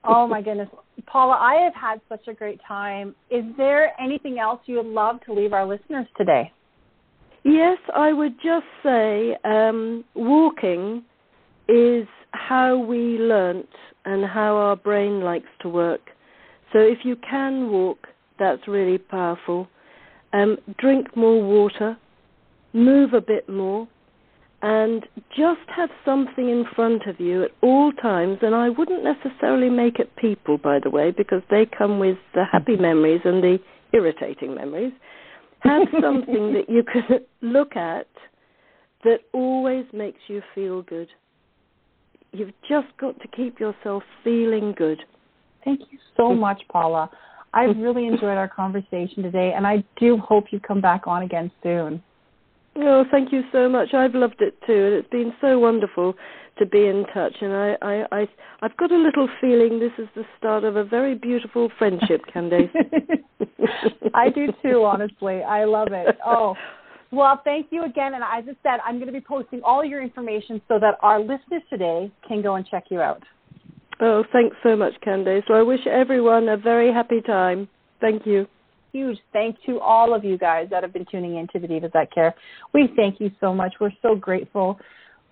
Oh 0.08 0.28
my 0.28 0.42
goodness, 0.42 0.70
Paula, 1.06 1.36
I 1.36 1.56
have 1.64 1.74
had 1.74 2.02
such 2.10 2.28
a 2.28 2.34
great 2.34 2.60
time. 2.68 3.16
Is 3.30 3.44
there 3.58 4.00
anything 4.00 4.40
else 4.40 4.60
you 4.66 4.78
would 4.78 4.86
love 4.86 5.20
to 5.26 5.34
leave 5.34 5.54
our 5.54 5.66
listeners 5.66 6.08
today? 6.18 6.52
Yes, 7.44 7.78
I 7.96 8.12
would 8.12 8.36
just 8.44 8.66
say 8.84 9.38
um, 9.46 10.04
walking 10.16 11.04
is 11.70 12.08
how 12.32 12.78
we 12.78 13.18
learnt 13.20 13.70
and 14.06 14.26
how 14.26 14.56
our 14.56 14.76
brain 14.76 15.22
likes 15.22 15.48
to 15.62 15.70
work. 15.70 16.02
So 16.74 16.80
if 16.80 17.00
you 17.04 17.16
can 17.30 17.70
walk, 17.70 18.08
that's 18.40 18.68
really 18.68 18.98
powerful. 18.98 19.68
Um, 20.34 20.58
drink 20.78 21.16
more 21.16 21.42
water, 21.42 21.98
move 22.74 23.14
a 23.14 23.22
bit 23.22 23.48
more, 23.48 23.88
and 24.62 25.06
just 25.30 25.62
have 25.76 25.90
something 26.04 26.50
in 26.50 26.66
front 26.76 27.06
of 27.06 27.20
you 27.20 27.44
at 27.44 27.52
all 27.62 27.92
times. 27.92 28.40
And 28.42 28.56
I 28.56 28.70
wouldn't 28.70 29.04
necessarily 29.04 29.70
make 29.70 30.00
it 30.00 30.16
people, 30.16 30.58
by 30.58 30.80
the 30.84 30.90
way, 30.90 31.12
because 31.12 31.42
they 31.50 31.66
come 31.66 32.00
with 32.00 32.18
the 32.34 32.44
happy 32.44 32.74
mm-hmm. 32.74 32.82
memories 32.82 33.22
and 33.24 33.44
the 33.44 33.60
irritating 33.94 34.56
memories. 34.56 34.94
Have 35.60 35.88
something 36.02 36.54
that 36.54 36.70
you 36.70 36.84
can 36.84 37.20
look 37.42 37.76
at 37.76 38.08
that 39.04 39.20
always 39.32 39.86
makes 39.94 40.20
you 40.28 40.42
feel 40.56 40.82
good. 40.82 41.08
You've 42.32 42.54
just 42.68 42.88
got 43.00 43.20
to 43.22 43.28
keep 43.28 43.60
yourself 43.60 44.04
feeling 44.24 44.74
good. 44.76 45.02
Thank 45.64 45.82
you 45.92 46.00
so 46.16 46.30
mm. 46.30 46.40
much, 46.40 46.62
Paula. 46.72 47.10
I've 47.54 47.78
really 47.78 48.08
enjoyed 48.08 48.38
our 48.38 48.48
conversation 48.48 49.24
today, 49.24 49.54
and 49.56 49.68
I 49.68 49.84
do 50.00 50.18
hope 50.18 50.46
you 50.52 50.60
come 50.60 50.82
back 50.82 51.08
on 51.08 51.24
again 51.24 51.52
soon. 51.62 52.02
Oh, 52.80 53.06
thank 53.10 53.32
you 53.32 53.42
so 53.52 53.68
much. 53.68 53.94
I've 53.94 54.14
loved 54.14 54.42
it 54.42 54.56
too, 54.66 54.86
and 54.86 54.94
it's 54.94 55.10
been 55.10 55.34
so 55.42 55.58
wonderful 55.58 56.16
to 56.60 56.66
be 56.66 56.88
in 56.88 57.06
touch. 57.14 57.36
And 57.42 57.54
I, 57.54 57.78
I, 57.82 58.06
I 58.12 58.28
I've 58.62 58.78
got 58.78 58.92
a 58.92 58.98
little 58.98 59.28
feeling 59.42 59.80
this 59.80 59.92
is 59.98 60.08
the 60.16 60.24
start 60.38 60.64
of 60.64 60.76
a 60.76 60.84
very 60.84 61.16
beautiful 61.16 61.70
friendship, 61.78 62.22
Candace. 62.32 62.70
I 64.14 64.30
do 64.30 64.48
too, 64.62 64.84
honestly. 64.84 65.44
I 65.44 65.66
love 65.66 65.90
it. 65.92 66.18
Oh, 66.26 66.56
well, 67.12 67.42
thank 67.44 67.68
you 67.72 67.86
again. 67.86 68.14
And 68.14 68.24
as 68.24 68.44
I 68.44 68.56
said, 68.64 68.80
I'm 68.86 68.96
going 68.96 69.08
to 69.08 69.14
be 69.14 69.22
posting 69.22 69.62
all 69.64 69.84
your 69.84 70.02
information 70.02 70.62
so 70.68 70.80
that 70.80 70.96
our 71.02 71.20
listeners 71.20 71.64
today 71.70 72.12
can 72.28 72.42
go 72.42 72.56
and 72.56 72.68
check 72.68 72.86
you 72.90 73.02
out. 73.02 73.24
Oh, 74.00 74.24
thanks 74.32 74.56
so 74.62 74.76
much, 74.76 74.94
Candace. 75.04 75.44
So 75.48 75.56
I 75.56 75.64
wish 75.64 75.80
everyone 75.88 76.50
a 76.50 76.58
very 76.58 76.94
happy 76.94 77.22
time. 77.22 77.68
Thank 78.00 78.26
you. 78.28 78.46
Huge 78.98 79.20
thank 79.32 79.58
to 79.68 79.80
all 79.80 80.16
of 80.16 80.26
you 80.26 80.40
guys 80.40 80.70
that 80.72 80.82
have 80.82 80.92
been 80.92 81.06
tuning 81.12 81.38
in 81.38 81.46
to 81.54 81.60
the 81.60 81.68
Divas 81.68 81.92
That 81.92 82.12
Care. 82.12 82.34
We 82.74 82.90
thank 82.96 83.20
you 83.20 83.30
so 83.40 83.54
much. 83.54 83.76
We're 83.80 83.92
so 84.02 84.16
grateful 84.16 84.80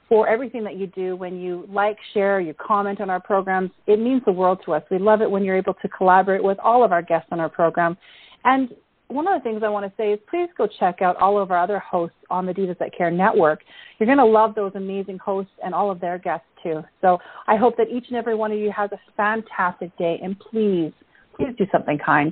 for 0.08 0.30
everything 0.30 0.64
that 0.66 0.78
you 0.78 0.86
do 0.86 1.16
when 1.16 1.40
you 1.40 1.68
like, 1.68 1.98
share, 2.14 2.40
you 2.40 2.54
comment 2.54 3.02
on 3.02 3.10
our 3.10 3.20
programs. 3.20 3.72
It 3.88 4.00
means 4.00 4.22
the 4.24 4.32
world 4.32 4.60
to 4.66 4.74
us. 4.74 4.84
We 4.92 5.00
love 5.00 5.24
it 5.24 5.32
when 5.32 5.44
you're 5.44 5.58
able 5.58 5.74
to 5.82 5.88
collaborate 5.88 6.44
with 6.44 6.60
all 6.60 6.84
of 6.84 6.92
our 6.92 7.02
guests 7.02 7.30
on 7.32 7.40
our 7.40 7.50
program. 7.50 7.98
And 8.44 8.70
one 9.08 9.28
of 9.28 9.34
the 9.34 9.44
things 9.44 9.64
I 9.66 9.70
want 9.70 9.84
to 9.88 9.94
say 9.98 10.14
is 10.14 10.20
please 10.30 10.50
go 10.56 10.68
check 10.80 11.02
out 11.02 11.16
all 11.18 11.42
of 11.42 11.50
our 11.50 11.58
other 11.58 11.80
hosts 11.80 12.18
on 12.30 12.46
the 12.46 12.54
Divas 12.54 12.78
That 12.78 12.96
Care 12.96 13.10
network. 13.10 13.62
You're 13.98 14.06
going 14.06 14.20
to 14.20 14.26
love 14.26 14.54
those 14.54 14.74
amazing 14.76 15.18
hosts 15.18 15.54
and 15.64 15.74
all 15.74 15.90
of 15.90 16.00
their 16.00 16.20
guests 16.20 16.46
too. 16.62 16.84
So 17.02 17.18
I 17.48 17.56
hope 17.56 17.78
that 17.78 17.88
each 17.90 18.06
and 18.10 18.16
every 18.16 18.36
one 18.36 18.52
of 18.52 18.60
you 18.60 18.72
has 18.72 18.92
a 18.92 19.00
fantastic 19.18 19.98
day 19.98 20.20
and 20.22 20.40
please, 20.40 20.94
please 21.36 21.56
do 21.58 21.66
something 21.72 21.98
kind. 21.98 22.32